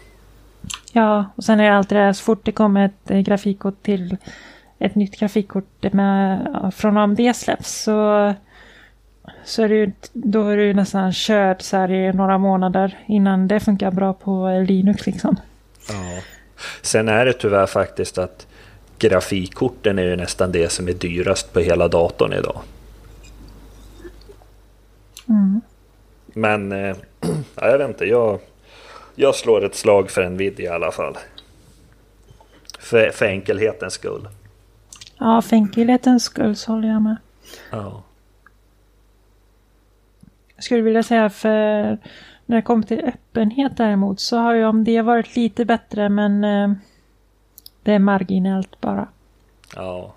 [0.93, 3.83] Ja, och sen är det alltid det här, så fort det kommer ett eh, grafikkort
[3.83, 4.16] till
[4.79, 8.35] ett nytt grafikkort med, från AMD släpps så,
[9.45, 13.49] så är det ju, då är ju nästan körd så här i några månader innan
[13.49, 15.37] det funkar bra på Linux liksom.
[15.89, 16.20] Ja.
[16.83, 18.47] Sen är det tyvärr faktiskt att
[18.99, 22.61] grafikkorten är ju nästan det som är dyrast på hela datorn idag.
[25.29, 25.61] Mm.
[26.26, 26.97] Men äh,
[27.57, 28.39] jag vet inte, jag,
[29.14, 31.18] jag slår ett slag för Nvidia i alla fall.
[32.79, 34.29] För, för enkelhetens skull.
[35.19, 37.16] Ja, för enkelhetens skull så håller jag med.
[37.71, 38.03] Ja.
[40.57, 41.99] Jag skulle vilja säga för
[42.47, 46.45] när det kommer till öppenhet däremot så har ju om det varit lite bättre men
[46.45, 46.73] eh,
[47.83, 49.09] det är marginellt bara.
[49.77, 50.14] Ja.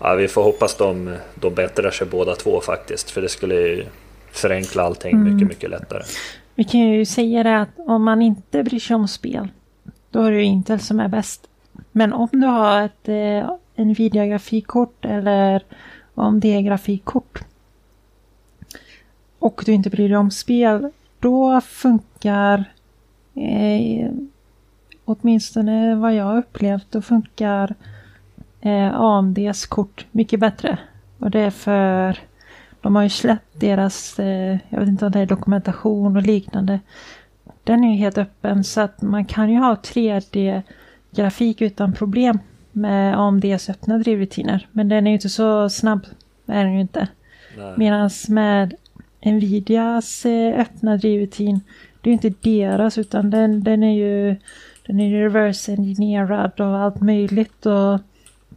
[0.00, 3.86] ja, vi får hoppas de, de bättrar sig båda två faktiskt för det skulle ju
[4.32, 5.32] förenkla allting mm.
[5.32, 6.02] mycket, mycket lättare.
[6.54, 9.48] Vi kan ju säga det att om man inte bryr sig om spel,
[10.10, 11.48] då är det ju Intel som är bäst.
[11.92, 15.62] Men om du har ett eh, Nvidia-grafikkort eller
[16.14, 17.44] om det är grafikkort
[19.42, 22.64] och du inte bryr dig om spel, då funkar
[23.34, 24.10] eh,
[25.04, 27.74] åtminstone vad jag upplevt, då funkar
[28.60, 30.78] eh, AMDs kort mycket bättre.
[31.18, 32.18] Och det är för
[32.80, 36.80] de har ju släppt deras, eh, jag vet inte om det är dokumentation och liknande.
[37.64, 42.38] Den är ju helt öppen så att man kan ju ha 3D-grafik utan problem
[42.72, 44.68] med AMDs öppna drivrutiner.
[44.72, 46.06] Men den är ju inte så snabb,
[46.46, 47.08] är den ju inte.
[47.76, 48.74] Medan med
[49.24, 51.60] Nvidias eh, öppna drivrutin,
[52.00, 54.36] det är inte deras utan den, den är ju
[54.86, 58.00] den är reverse engineerad och allt möjligt och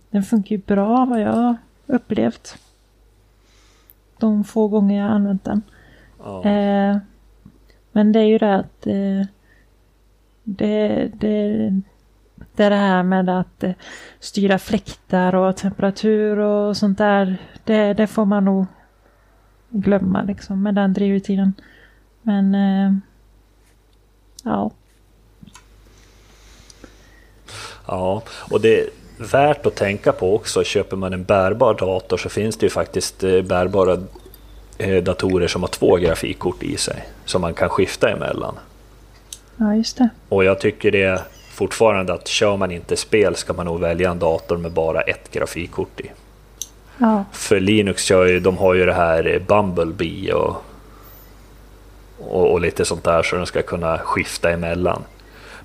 [0.09, 1.55] den funkar ju bra vad jag
[1.87, 2.57] upplevt
[4.19, 5.61] de få gånger jag använt den.
[6.19, 6.47] Oh.
[6.47, 6.97] Eh,
[7.91, 9.27] men det är ju det att eh,
[10.43, 11.81] det, det,
[12.55, 13.71] det är det här med att eh,
[14.19, 17.37] styra fläktar och temperatur och sånt där.
[17.63, 18.65] Det, det får man nog
[19.69, 21.53] glömma liksom med den drivrutinen.
[22.21, 22.93] Men eh,
[24.43, 24.71] ja.
[27.87, 30.63] Ja, och det, värt att tänka på också.
[30.63, 33.97] Köper man en bärbar dator så finns det ju faktiskt eh, bärbara
[35.03, 38.55] datorer som har två grafikkort i sig som man kan skifta emellan.
[39.57, 40.09] Ja, just det.
[40.29, 41.21] Och jag tycker det
[41.55, 45.31] fortfarande att kör man inte spel ska man nog välja en dator med bara ett
[45.31, 46.11] grafikkort i.
[46.97, 47.25] Ja.
[47.33, 50.55] För Linux kör ju, de har ju det här Bumblebee och,
[52.19, 55.03] och, och lite sånt där så de ska kunna skifta emellan.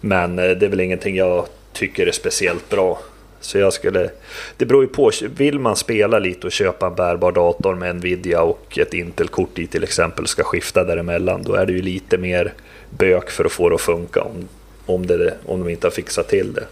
[0.01, 2.99] Men eh, det är väl ingenting jag tycker är speciellt bra.
[3.41, 4.11] Så jag skulle...
[4.57, 5.11] Det beror ju på.
[5.37, 9.67] Vill man spela lite och köpa en bärbar dator med Nvidia och ett Intel-kort i
[9.67, 11.43] till exempel ska skifta däremellan.
[11.43, 12.53] Då är det ju lite mer
[12.91, 14.49] bök för att få det att funka om,
[14.95, 16.67] om, det, om de inte har fixat till det.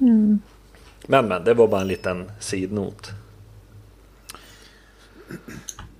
[0.00, 0.40] Mm.
[1.06, 3.10] Men men, det var bara en liten sidnot.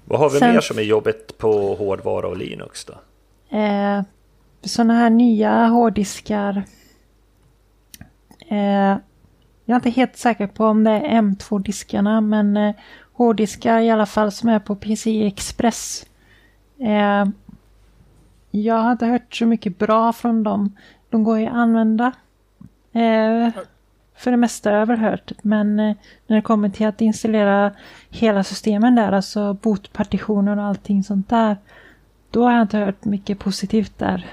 [0.05, 2.93] Vad har vi Sen- mer som är jobbigt på hårdvara och Linux då?
[3.57, 4.03] Eh,
[4.65, 6.63] sådana här nya hårddiskar.
[8.49, 8.97] Eh,
[9.65, 12.75] jag är inte helt säker på om det är M2-diskarna men eh,
[13.13, 16.07] hårddiskar i alla fall som är på PCI Express.
[16.81, 17.29] Eh,
[18.51, 20.77] jag har inte hört så mycket bra från dem.
[21.11, 22.13] De går ju att använda.
[22.93, 23.51] Eh,
[24.17, 25.33] för det mesta har jag väl hört.
[25.43, 25.95] Men eh,
[26.27, 27.73] när det kommer till att installera
[28.11, 31.57] hela systemen där, alltså bootpartitioner och allting sånt där.
[32.31, 34.27] Då har jag inte hört mycket positivt där.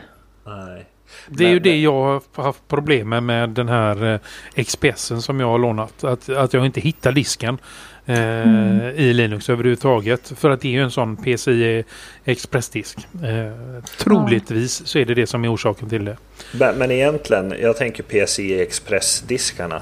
[0.45, 0.85] Nej.
[1.29, 4.13] Det är Men- ju det jag har haft problem med med den här
[4.55, 6.03] eh, XPSen som jag har lånat.
[6.03, 7.57] Att, att jag inte hittar disken
[8.05, 10.33] eh, i Linux överhuvudtaget.
[10.35, 11.83] För att det är ju en sån PCI
[12.25, 12.97] Express-disk.
[13.23, 16.17] Eh, troligtvis så är det det som är orsaken till det.
[16.59, 19.81] Men, men egentligen, jag tänker PCI Express-diskarna.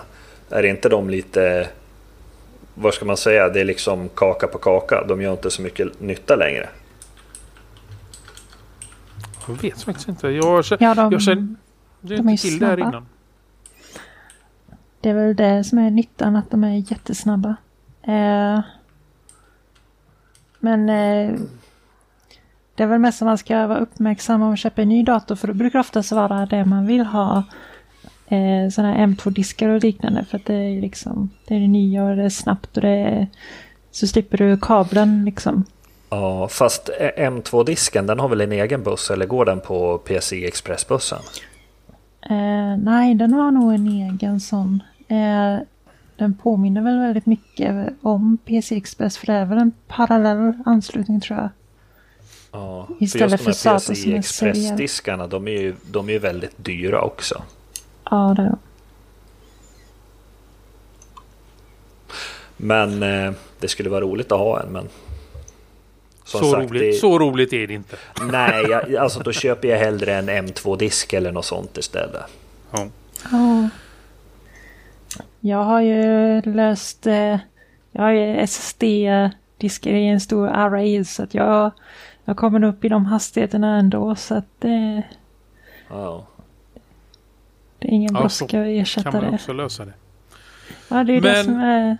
[0.50, 1.68] Är inte de lite...
[2.76, 3.50] Vad ska man säga?
[3.50, 5.04] Det är liksom kaka på kaka.
[5.08, 6.70] De gör inte så mycket nytta längre.
[9.48, 10.28] Jag vet faktiskt inte.
[10.30, 11.56] Jag, känner- Ja, de, jag känner
[12.02, 13.06] de är inte till det här innan.
[15.02, 17.56] Det är väl det som är nyttan, att de är jättesnabba.
[18.04, 18.62] Eh,
[20.60, 21.40] men eh,
[22.76, 25.36] det är väl mest att man ska vara uppmärksam om man köper en ny dator
[25.36, 27.44] för då brukar det oftast vara det man vill ha.
[28.28, 32.04] Eh, sådana här M2-diskar och liknande för att det är liksom det är det nya
[32.04, 33.28] och det är snabbt och det är,
[33.92, 35.66] så slipper du kabeln liksom.
[36.10, 41.20] Ja, fast M2-disken den har väl en egen buss eller går den på PCI Express-bussen?
[42.30, 44.84] Eh, nej, den har nog en egen sån.
[45.08, 45.58] Eh,
[46.18, 51.22] den påminner väl väldigt mycket om PC Express för det är väl en parallell anslutning
[51.22, 51.50] tror jag.
[52.52, 54.18] Ja, Istället för för just de här PCI seriell.
[54.18, 57.44] Express-diskarna de är ju de är ju väldigt dyra också.
[58.12, 58.58] Ja, det är det.
[62.58, 64.70] Men eh, det skulle vara roligt att ha en.
[64.70, 64.90] Men
[66.24, 67.96] Så, sagt, roligt, det- så roligt är det inte.
[68.32, 72.22] Nej, jag, alltså då köper jag hellre en M2-disk eller något sånt istället.
[72.72, 72.88] Ja.
[73.32, 73.70] Ja.
[75.46, 77.40] Jag har ju löst eh,
[77.92, 81.72] jag har ju SSD-diskar i en stor array så att jag,
[82.26, 85.04] jag kommer upp i de hastigheterna ändå så att det,
[85.90, 86.26] Ja.
[87.80, 89.30] det är ingen Ja, brådska att Kan ersätta man det.
[89.30, 89.94] också lösa det.
[90.90, 91.98] Ja, det är det Men- som är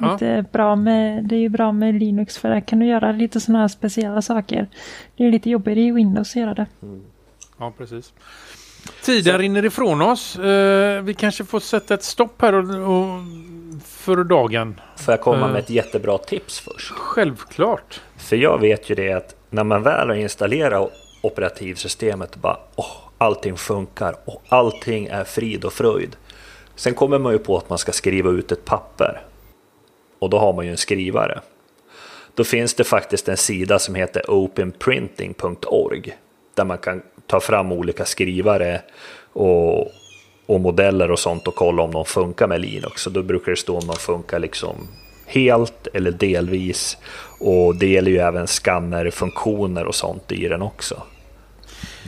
[0.00, 0.12] Ja.
[0.12, 3.40] lite bra med, det är ju bra med Linux för där kan du göra lite
[3.40, 4.68] sådana här speciella saker.
[5.16, 6.66] Det är lite jobbigare i Windows att göra det.
[7.58, 8.12] Ja, precis.
[9.02, 10.36] Tiden rinner ifrån oss.
[10.38, 13.20] Eh, vi kanske får sätta ett stopp här och, och,
[13.86, 14.80] för dagen.
[14.96, 15.52] Får jag komma Eh.
[15.52, 16.90] med ett jättebra tips först?
[16.90, 18.00] Självklart.
[18.16, 23.56] För jag vet ju det att när man väl har installerat operativsystemet bara åh, allting
[23.56, 26.16] funkar och allting är frid och fröjd.
[26.76, 29.20] Sen kommer man ju på att man ska skriva ut ett papper.
[30.18, 31.40] Och då har man ju en skrivare.
[32.34, 36.16] Då finns det faktiskt en sida som heter openprinting.org
[36.54, 38.80] där man kan ta fram olika skrivare
[39.32, 39.80] och,
[40.46, 43.02] och modeller och sånt och kolla om de funkar med Linux.
[43.02, 44.76] Så då brukar det stå om de funkar liksom
[45.26, 46.96] helt eller delvis.
[47.40, 51.02] Och det gäller ju även skannerfunktioner och sånt i den också.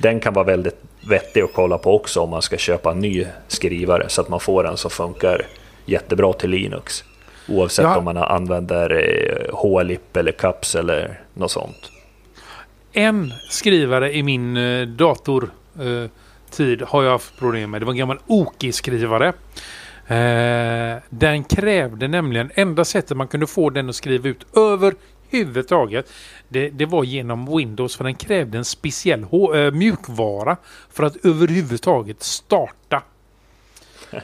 [0.02, 3.26] Den kan vara väldigt vettig att kolla på också om man ska köpa en ny
[3.48, 5.46] skrivare så att man får en som funkar
[5.84, 7.04] jättebra till Linux.
[7.48, 7.96] Oavsett Ja.
[7.98, 11.90] om man använder eh, HLIP eller CAPS eller något sånt.
[12.98, 16.10] En skrivare i min eh, dator eh,
[16.86, 17.80] har jag haft problem med.
[17.80, 19.28] Det var en gammal Oki-skrivare.
[20.06, 26.12] Eh, den krävde nämligen, enda sättet man kunde få den att skriva ut överhuvudtaget.
[26.48, 30.56] Det, det var genom Windows för den krävde en speciell eh, mjukvara
[30.90, 33.02] för att överhuvudtaget starta.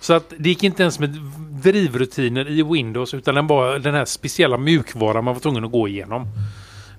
[0.00, 1.10] Så att det gick inte ens med
[1.50, 5.88] drivrutiner i Windows utan den, var, den här speciella mjukvaran man var tvungen att gå
[5.88, 6.26] igenom.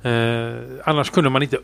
[0.04, 1.58] Eh, annars kunde man inte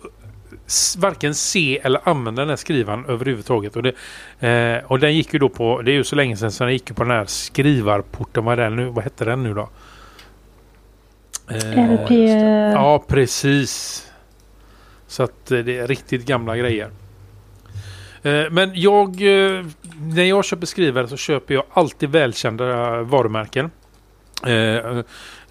[0.97, 3.75] varken se eller använda den här skrivaren överhuvudtaget.
[3.75, 3.93] Och, det,
[4.47, 6.73] eh, och den gick ju då på, det är ju så länge sedan så den
[6.73, 8.45] gick ju på den här skrivarporten.
[8.45, 9.69] Vad, den nu, vad hette den nu då?
[11.51, 12.11] Eh, RP...
[12.73, 14.03] Ja, precis.
[15.07, 16.89] Så att eh, det är riktigt gamla grejer.
[18.23, 19.65] Eh, Men jag, eh,
[20.01, 23.71] när jag köper skrivare så köper jag alltid välkända varumärken.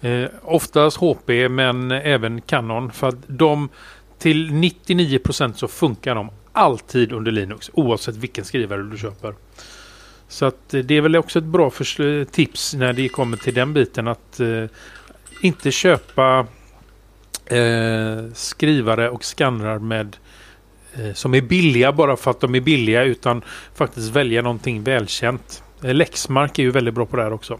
[0.01, 3.69] Eh, oftast HP men även Canon för att de
[4.19, 9.33] till 99% så funkar de alltid under Linux oavsett vilken skrivare du köper.
[10.27, 13.53] Så att eh, det är väl också ett bra eh, tips när det kommer till
[13.53, 14.63] den biten att eh,
[15.41, 16.47] inte köpa
[17.45, 20.17] eh, skrivare och skannrar med
[20.93, 23.41] eh, som är billiga bara för att de är billiga utan
[23.75, 25.63] faktiskt välja någonting välkänt.
[25.83, 27.59] Eh, Lexmark är ju väldigt bra på det här också.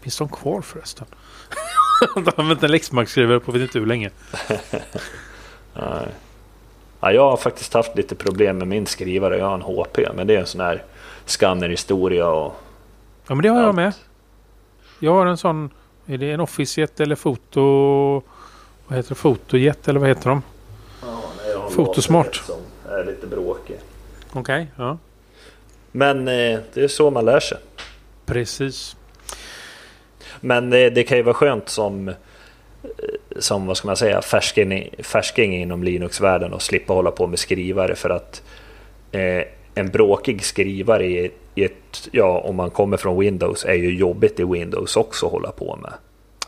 [0.00, 1.06] Finns de kvar förresten?
[2.14, 4.10] de har använt en Lexmark-skrivare på vet inte hur länge.
[5.74, 6.08] Nej.
[7.00, 9.38] Ja, jag har faktiskt haft lite problem med min skrivare.
[9.38, 10.82] Jag har en HP, men det är en sån här
[11.24, 12.54] skannerhistoria och...
[13.26, 13.92] Ja, men det har jag med.
[14.98, 15.70] Jag har en sån...
[16.06, 17.62] Är det en Office-jet eller foto...
[18.86, 19.14] Vad heter det?
[19.14, 20.42] Fotojet eller vad heter de?
[21.02, 22.36] Ja, nej, jag har Fotosmart.
[22.36, 22.56] Som
[22.88, 23.78] är lite bråkig.
[24.32, 24.98] Okej, okay, ja.
[25.92, 27.58] Men eh, det är så man lär sig.
[28.26, 28.96] Precis.
[30.40, 32.14] Men det, det kan ju vara skönt som, eh,
[33.38, 37.94] som vad ska man säga, färsking, färsking inom Linux-världen och slippa hålla på med skrivare
[37.94, 38.42] för att
[39.12, 39.42] eh,
[39.74, 44.40] en bråkig skrivare i, i ett, ja, om man kommer från Windows är ju jobbigt
[44.40, 45.92] i Windows också att hålla på med.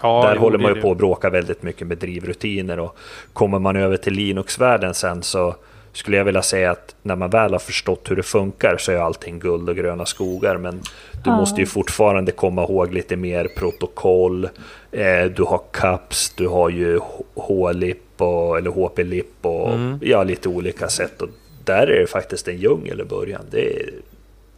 [0.03, 2.97] Ja, Där jo, håller man ju på att bråka väldigt mycket med drivrutiner och
[3.33, 5.55] kommer man över till Linux-världen sen så
[5.93, 8.97] skulle jag vilja säga att när man väl har förstått hur det funkar så är
[8.97, 10.57] allting guld och gröna skogar.
[10.57, 10.81] Men
[11.13, 11.37] du ja.
[11.37, 14.45] måste ju fortfarande komma ihåg lite mer protokoll.
[14.93, 17.01] Eh, du har CAPS, du har ju
[17.35, 19.99] HLIP och, eller HP-LIP och mm.
[20.03, 21.23] ja, lite olika sätt.
[21.23, 21.29] Och
[21.65, 23.45] där är det faktiskt en djungel i början.
[23.51, 23.91] Det är,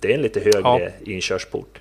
[0.01, 0.89] det är en lite högre ja.
[1.05, 1.78] inkörsport.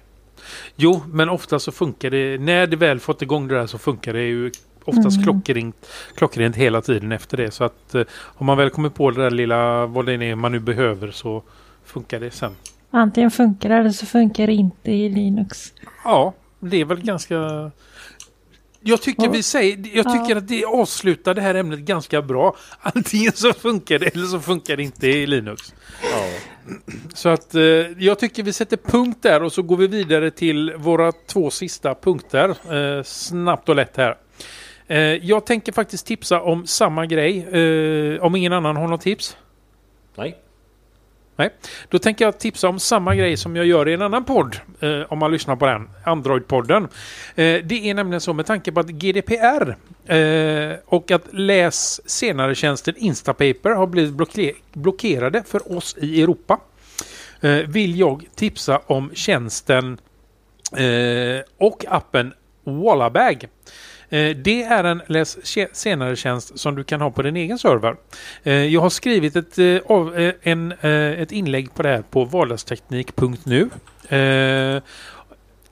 [0.75, 2.37] Jo, men ofta så funkar det.
[2.37, 4.51] När det väl fått igång det där så funkar det ju
[4.85, 5.23] oftast mm.
[5.23, 7.51] klockrent, klockrent hela tiden efter det.
[7.51, 10.51] Så att eh, om man väl kommer på det där lilla vad det är man
[10.51, 11.43] nu behöver så
[11.85, 12.55] funkar det sen.
[12.91, 15.73] Antingen funkar det eller så funkar det inte i Linux.
[16.03, 17.71] Ja, det är väl ganska...
[18.83, 20.37] Jag tycker vi säger, jag tycker ja.
[20.37, 22.55] att det avslutar det här ämnet ganska bra.
[22.81, 25.73] Antingen så funkar det eller så funkar det inte i Linux.
[26.03, 26.25] Ja.
[27.13, 27.61] Så att eh,
[27.97, 31.95] jag tycker vi sätter punkt där och så går vi vidare till våra två sista
[31.95, 32.49] punkter.
[32.49, 34.17] Eh, snabbt och lätt här.
[34.91, 37.37] Eh, jag tänker faktiskt tipsa om samma grej.
[37.37, 39.37] Eh, om ingen annan har något tips?
[40.15, 40.37] Nej.
[41.35, 41.49] Nej.
[41.89, 44.59] Då tänker jag tipsa om samma grej som jag gör i en annan podd.
[44.79, 45.89] Eh, om man lyssnar på den.
[46.05, 46.83] Android-podden.
[47.35, 49.75] Eh, det är nämligen så med tanke på att GDPR
[50.05, 56.59] eh, och att läs senare-tjänsten Instapaper har blivit blocker blockerade för oss i Europa.
[57.67, 59.97] Vill jag tipsa om tjänsten
[61.57, 62.33] och appen
[62.63, 63.47] Wallabag.
[64.11, 65.37] Eh, det är en läs
[65.73, 67.95] senare tjänst som du kan ha på din egen server.
[68.43, 73.69] Eh, jag har skrivit ett, eh, en, ett inlägg på det här på vardagsteknik.nu.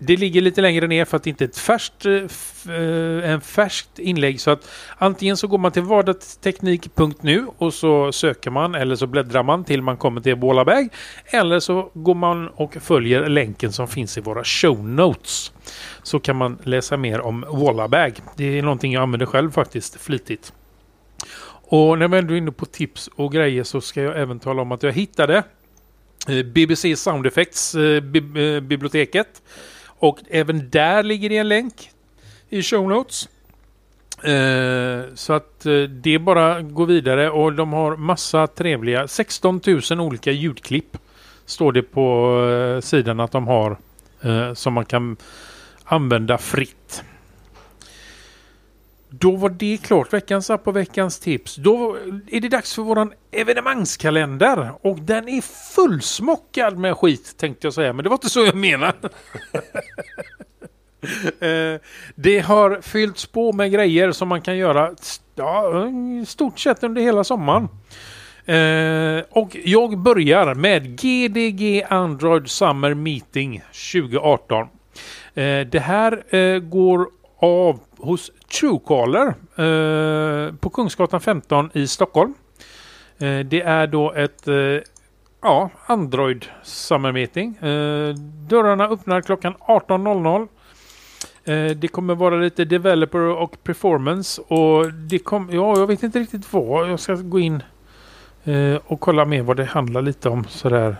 [0.01, 2.05] Det ligger lite längre ner för att det inte är ett färskt,
[3.23, 4.41] en färskt inlägg.
[4.41, 9.43] Så att antingen så går man till vardagsteknik.nu och så söker man eller så bläddrar
[9.43, 10.89] man till man kommer till Bålabag.
[11.25, 15.51] Eller så går man och följer länken som finns i våra show notes
[16.09, 18.21] så kan man läsa mer om Wallabag.
[18.35, 20.53] Det är någonting jag använder själv faktiskt flitigt.
[21.69, 24.61] Och när vi ändå är inne på tips och grejer så ska jag även tala
[24.61, 25.43] om att jag hittade
[26.27, 29.41] eh, BBC Sound Effects eh, eh, biblioteket.
[29.85, 31.91] Och även där ligger det en länk
[32.49, 33.29] i show notes.
[35.13, 39.99] så att det är bara att gå vidare och de har massa trevliga 16 000
[39.99, 40.97] olika ljudklipp.
[41.45, 43.77] Står det på sidan att de har
[44.53, 45.17] som man kan
[45.89, 47.03] använda fritt.
[49.09, 50.13] Då var det klart.
[50.13, 51.55] Veckans app och veckans tips.
[51.55, 54.71] Då är det dags för våran evenemangskalender.
[54.81, 55.41] Och den är
[55.75, 57.93] fullsmockad med skit tänkte jag säga.
[57.93, 58.93] Men det var inte så jag menade.
[61.39, 61.79] Eh,
[62.15, 64.95] det har fyllts på med grejer som man kan göra
[65.35, 65.73] ja,
[66.27, 67.67] stort sett under hela sommaren.
[68.45, 73.61] Eh, och jag börjar med GDG Android Summer Meeting
[73.93, 74.67] 2018.
[75.39, 77.09] Eh, det här eh, går
[77.39, 82.33] av hos Truecaller eh, på Kungsgatan 15 i Stockholm.
[83.45, 84.47] det är då ett
[85.41, 87.11] ja, Android Summer
[88.49, 91.73] dörrarna öppnar klockan 18.00.
[91.73, 96.53] det kommer vara lite developer och performance och det kom, ja jag vet inte riktigt
[96.53, 96.91] vad.
[96.91, 97.63] Jag ska gå in
[98.83, 100.95] och kolla mer vad det handlar lite om sådär.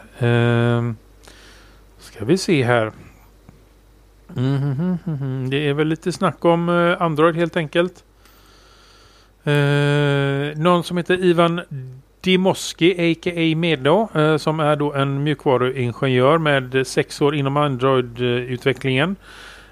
[2.00, 2.92] ska vi se här.
[4.38, 8.04] Mm, mm, det är väl lite snack om eh, Android helt enkelt.
[9.44, 11.62] Eh, någon som heter Ivan
[12.22, 13.56] Dimoski, a.k.a.
[13.56, 19.16] Medo, eh, som är då en mjukvaruingenjör med sex år inom Android-utvecklingen.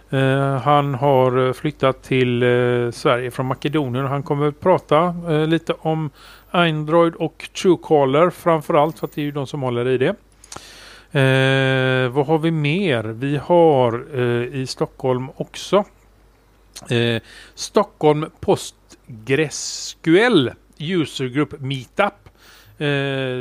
[0.09, 5.47] Eh, han har flyttat till eh, Sverige från Makedonien och han kommer att prata eh,
[5.47, 6.09] lite om
[6.51, 10.15] Android och Truecaller framförallt för att det är ju de som håller i det.
[11.17, 13.03] Eh, vad har vi mer?
[13.03, 15.85] Vi har eh, i Stockholm också
[16.89, 17.21] eh,
[17.55, 20.49] Stockholm PostgreSQL
[20.79, 22.13] User Group Meetup
[22.77, 22.87] eh,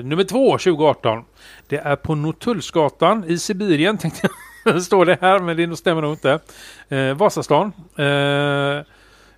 [0.04, 1.24] nummer två 2018.
[1.68, 4.28] Det är på Notullsgatan i Sibirien tänkte
[4.64, 4.82] jag.
[4.82, 6.40] står det här men det stämmer nog inte.
[6.88, 7.72] Eh, Vasastan.
[7.96, 8.80] Eh,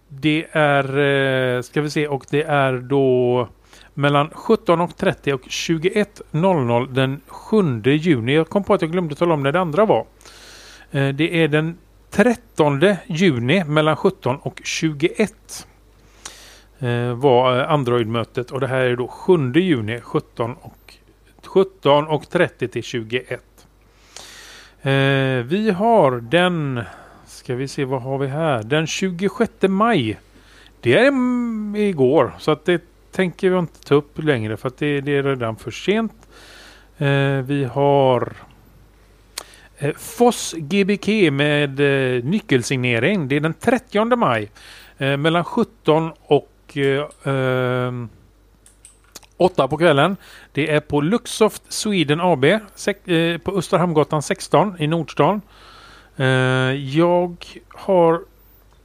[0.08, 3.48] det är, eh, ska vi se, och det är då
[3.94, 8.34] mellan 17.30 och 21.00 den 7 juni.
[8.34, 10.06] Jag kom på att jag glömde tala om när det andra var.
[10.90, 11.78] Eh, det är den
[12.10, 15.66] 13 juni mellan 17 och 21
[16.78, 20.94] eh, var eh, Android-mötet och det här är då 7 juni 17 och
[21.44, 23.42] 17 och 30 till 21.
[25.44, 26.80] Vi har den,
[27.26, 30.18] ska vi se vad har vi här, den 26 maj.
[30.80, 32.82] Det är mm, igår så att det
[33.12, 36.12] tänker vi inte ta upp längre för att det, det är redan för sent.
[36.98, 38.32] Eh, vi har
[39.78, 43.28] eh, Foss GBK med eh, nyckelsignering.
[43.28, 44.50] Det är den 30 maj
[44.98, 46.78] eh, mellan 17 och
[49.36, 50.16] 8 eh, eh på kvällen.
[50.52, 52.60] Det är på Luxoft Sweden AB eh,
[53.38, 55.40] på Österhamngatan 16 i Nordstan.
[56.16, 56.26] Eh,
[56.72, 58.20] jag har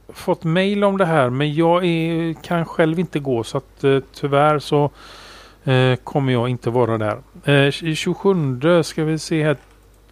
[0.08, 3.98] fått mail om det här men jag är, kan själv inte gå så att eh,
[4.12, 4.90] tyvärr så
[5.64, 7.18] eh, kommer jag inte vara där.
[7.44, 9.56] Eh, 27 ska vi se här.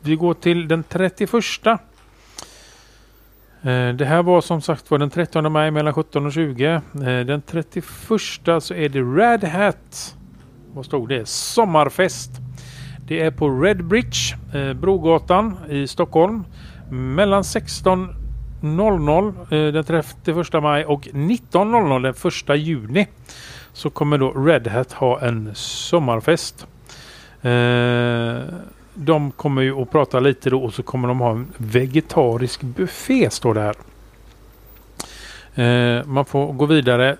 [0.01, 1.33] Vi går till den 31.
[3.65, 6.65] Eh, det här var som sagt var den 30 maj mellan 17 och 20.
[6.65, 7.85] Eh, den 31
[8.61, 10.17] så är det Red Hat.
[10.75, 11.29] Vad stod det?
[11.29, 12.31] Sommarfest.
[13.07, 16.45] Det är på Redbridge, eh, Brogatan i Stockholm.
[16.91, 18.22] Mellan 16
[18.63, 23.07] 00 eh, den 31 maj och 19.00 den 1 juni
[23.73, 26.67] så kommer då Red Hat ha en sommarfest.
[27.43, 28.37] Eh,
[28.95, 33.31] de kommer ju att prata lite då och så kommer de ha en vegetarisk buffé
[33.31, 33.77] står det här.
[35.55, 37.17] Eh, man får gå vidare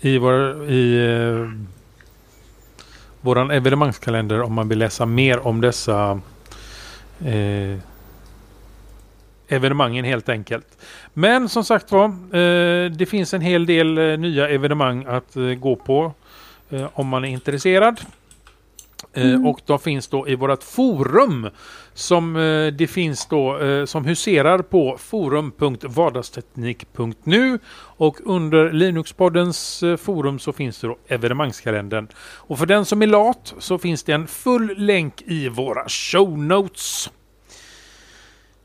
[0.00, 1.50] i, vår, i
[3.20, 6.20] våran evenemangskalender om man vill läsa mer om dessa
[7.24, 7.78] eh,
[9.48, 10.78] evenemangen helt enkelt.
[11.12, 15.42] Men som sagt var, eh, det finns en hel del eh, nya evenemang att eh,
[15.42, 16.12] gå på
[16.92, 18.00] om man är intresserad.
[19.12, 19.46] Mm.
[19.46, 21.48] Och de finns då i vårt forum
[21.94, 22.34] som
[22.78, 30.96] det finns då som huserar på forum.vardagsteknik.nu och under Linuxpoddens forum så finns det då
[31.08, 32.08] evenemangskalendern.
[32.18, 36.38] Och för den som är lat så finns det en full länk i våra show
[36.38, 37.10] notes.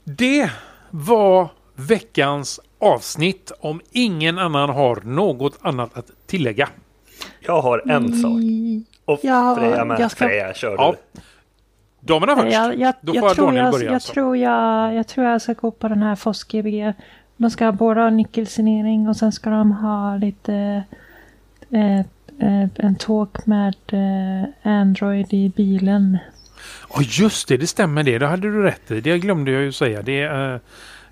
[0.04, 0.52] Det
[0.92, 6.70] var veckans avsnitt om ingen annan har något annat att tillägga.
[7.40, 8.32] Jag har en sak.
[9.06, 10.00] Och ja, Freja med.
[10.00, 10.26] Jag ska...
[10.26, 10.96] Freja, kör ja.
[11.14, 11.22] du.
[12.00, 12.54] Damerna först.
[12.54, 13.86] Jag, jag, Då får jag, Daniel jag, börja.
[13.86, 14.14] Jag, alltså.
[14.14, 16.94] tror jag, jag tror jag ska gå på den här FOSS Gbg.
[17.38, 20.84] De ska både ha nyckelsignering och sen ska de ha lite
[21.70, 26.18] eh, eh, en talk med eh, Android i bilen.
[26.90, 28.18] Ja oh, just det, det stämmer det.
[28.18, 29.02] Det hade du rätt i.
[29.02, 30.02] Det glömde jag ju säga.
[30.02, 30.60] Det, uh,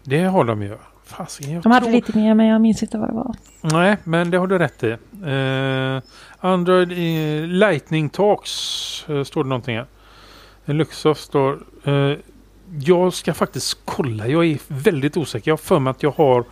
[0.04, 0.78] det har de ju.
[1.06, 1.96] Fasiken, de hade tror...
[1.96, 3.36] lite mer men jag minns inte vad det var.
[3.62, 4.98] Nej, men det har du rätt i.
[5.26, 6.02] Uh,
[6.40, 8.52] Android uh, Lightning Talks
[9.10, 9.86] uh, står det någonting här.
[10.66, 11.60] Luxoft står...
[12.80, 14.28] Jag ska faktiskt kolla.
[14.28, 15.52] Jag är väldigt osäker.
[15.52, 16.44] Jag har för mig att jag har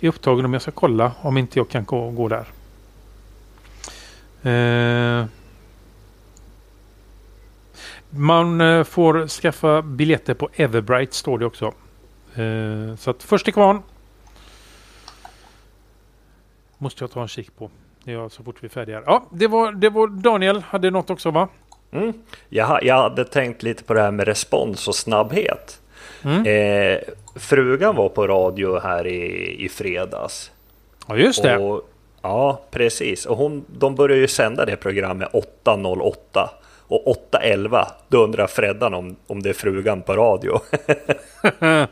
[0.00, 2.46] i upptagen om jag ska kolla om inte jag kan gå, gå där.
[8.10, 11.74] Man uh, får skaffa biljetter på Everbright står det också.
[12.38, 13.82] Uh, så att först till kvarn.
[16.78, 17.70] Måste jag ta en kik på.
[18.04, 19.02] Ja, så fort vi är färdiga.
[19.06, 21.48] Ja, det var, det var Daniel hade något också va?
[21.92, 22.12] Mm.
[22.48, 25.80] Jag, jag hade tänkt lite på det här med respons och snabbhet.
[26.22, 26.46] Mm.
[26.46, 26.98] Eh,
[27.36, 30.50] frugan var på radio här i, i fredags.
[31.06, 31.58] Ja, just det.
[31.58, 31.90] Och,
[32.22, 33.26] ja, precis.
[33.26, 35.28] Och hon, de började ju sända det programmet
[35.64, 36.48] 8.08.
[36.90, 40.60] Och 8.11, då undrar Freddan om, om det är frugan på radio.
[41.60, 41.86] ja.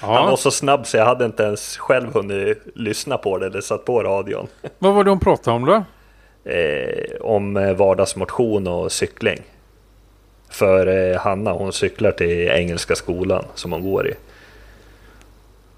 [0.00, 3.60] Han var så snabb så jag hade inte ens själv hunnit lyssna på det eller
[3.60, 4.46] satt på radion.
[4.78, 5.84] Vad var det hon pratade om då?
[6.50, 9.38] Eh, om vardagsmotion och cykling.
[10.50, 14.14] För eh, Hanna hon cyklar till Engelska skolan som hon går i.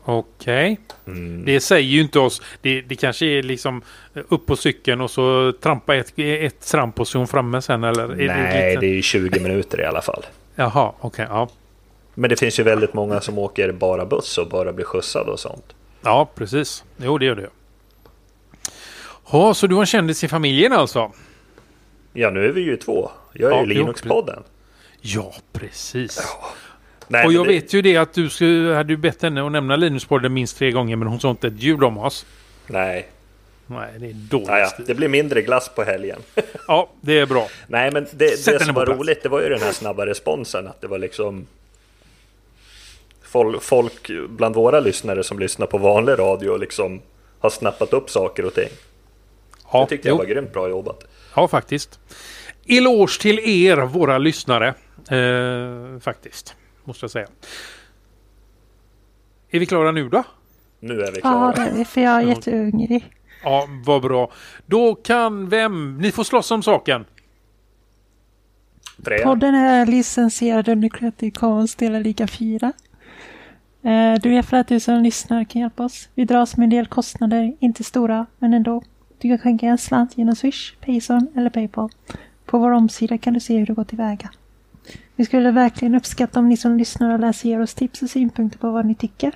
[0.05, 0.73] Okej.
[0.73, 1.15] Okay.
[1.15, 1.45] Mm.
[1.45, 2.43] Det säger ju inte oss.
[2.61, 3.83] Det, det kanske är liksom
[4.29, 8.09] upp på cykeln och så trampa ett, ett tramp och så hon framme sen eller?
[8.09, 8.81] Nej, det, lite...
[8.81, 10.27] det är ju 20 minuter i alla fall.
[10.55, 11.25] Jaha, okej.
[11.25, 11.49] Okay, ja.
[12.15, 15.41] Men det finns ju väldigt många som åker bara buss och bara blir skjutsad och
[15.41, 15.75] sånt.
[16.03, 16.85] Ja, precis.
[16.97, 17.49] Jo, det gör det.
[19.33, 21.13] Ja, så du har en kändis i familjen alltså?
[22.13, 23.11] Ja, nu är vi ju två.
[23.33, 24.43] Jag är Ja, ju Linux-podden.
[25.01, 26.21] Ja, precis.
[27.09, 29.53] Nej, och jag det- vet ju det att du skulle, hade ju bett henne att
[29.53, 32.27] nämna Linus-podden minst tre gånger men hon sa inte ett ljud om oss.
[32.67, 33.09] Nej,
[33.67, 34.49] Nej, det är dåligt.
[34.49, 36.19] naja, det blir mindre glass på helgen.
[36.69, 37.49] Ja, det är bra.
[37.67, 39.01] Nej, men det, det som var plats.
[39.01, 40.67] roligt, det var ju den här snabba responsen.
[40.69, 41.47] Att det var liksom
[43.61, 47.01] folk, bland våra lyssnare som lyssnar på vanlig radio liksom
[47.41, 48.69] har snappat upp saker och ting.
[49.73, 50.19] Ja, Det tyckte jag jo.
[50.19, 51.05] var grymt bra jobbat.
[51.37, 51.99] Ja, faktiskt.
[52.67, 54.75] Eloge till er, våra lyssnare.
[55.11, 57.27] Eh, faktiskt, måste jag säga.
[59.51, 60.25] Är vi klara nu då?
[60.81, 61.71] Nu är vi Ja, klara.
[61.75, 63.11] det är för jag är jättehungrig.
[63.45, 64.31] Ja, vad bra.
[64.67, 65.99] Då kan vem...
[65.99, 67.05] Ni får slåss om saken.
[69.05, 69.25] Freja?
[69.25, 72.73] Podden är licensierad under Creative Commons delar lika 4.
[73.83, 76.09] Eh, Du är för att du som lyssnar kan hjälpa oss.
[76.15, 78.83] Vi dras med en del kostnader, inte stora, men ändå.
[79.19, 81.91] Du kan skänka en slant genom Swish, Payson eller Paypal.
[82.47, 84.31] På vår omsida kan du se hur du går tillväga.
[85.23, 88.59] Vi skulle verkligen uppskatta om ni som lyssnar och läser ger oss tips och synpunkter
[88.59, 89.33] på vad ni tycker.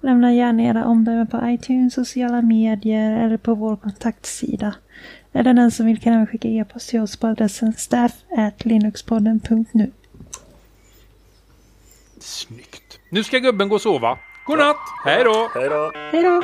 [0.00, 4.74] Lämna gärna era omdömen på iTunes, sociala medier eller på vår kontaktsida.
[5.32, 9.90] Eller den som vill kan även skicka e-post till oss på adressen staff@linuxpodden.nu.
[12.20, 12.98] Snyggt.
[13.10, 14.18] Nu ska gubben gå och sova.
[14.46, 14.76] God natt!
[15.04, 15.50] Hej då!
[15.54, 15.92] Hej då!
[16.12, 16.42] Hej då!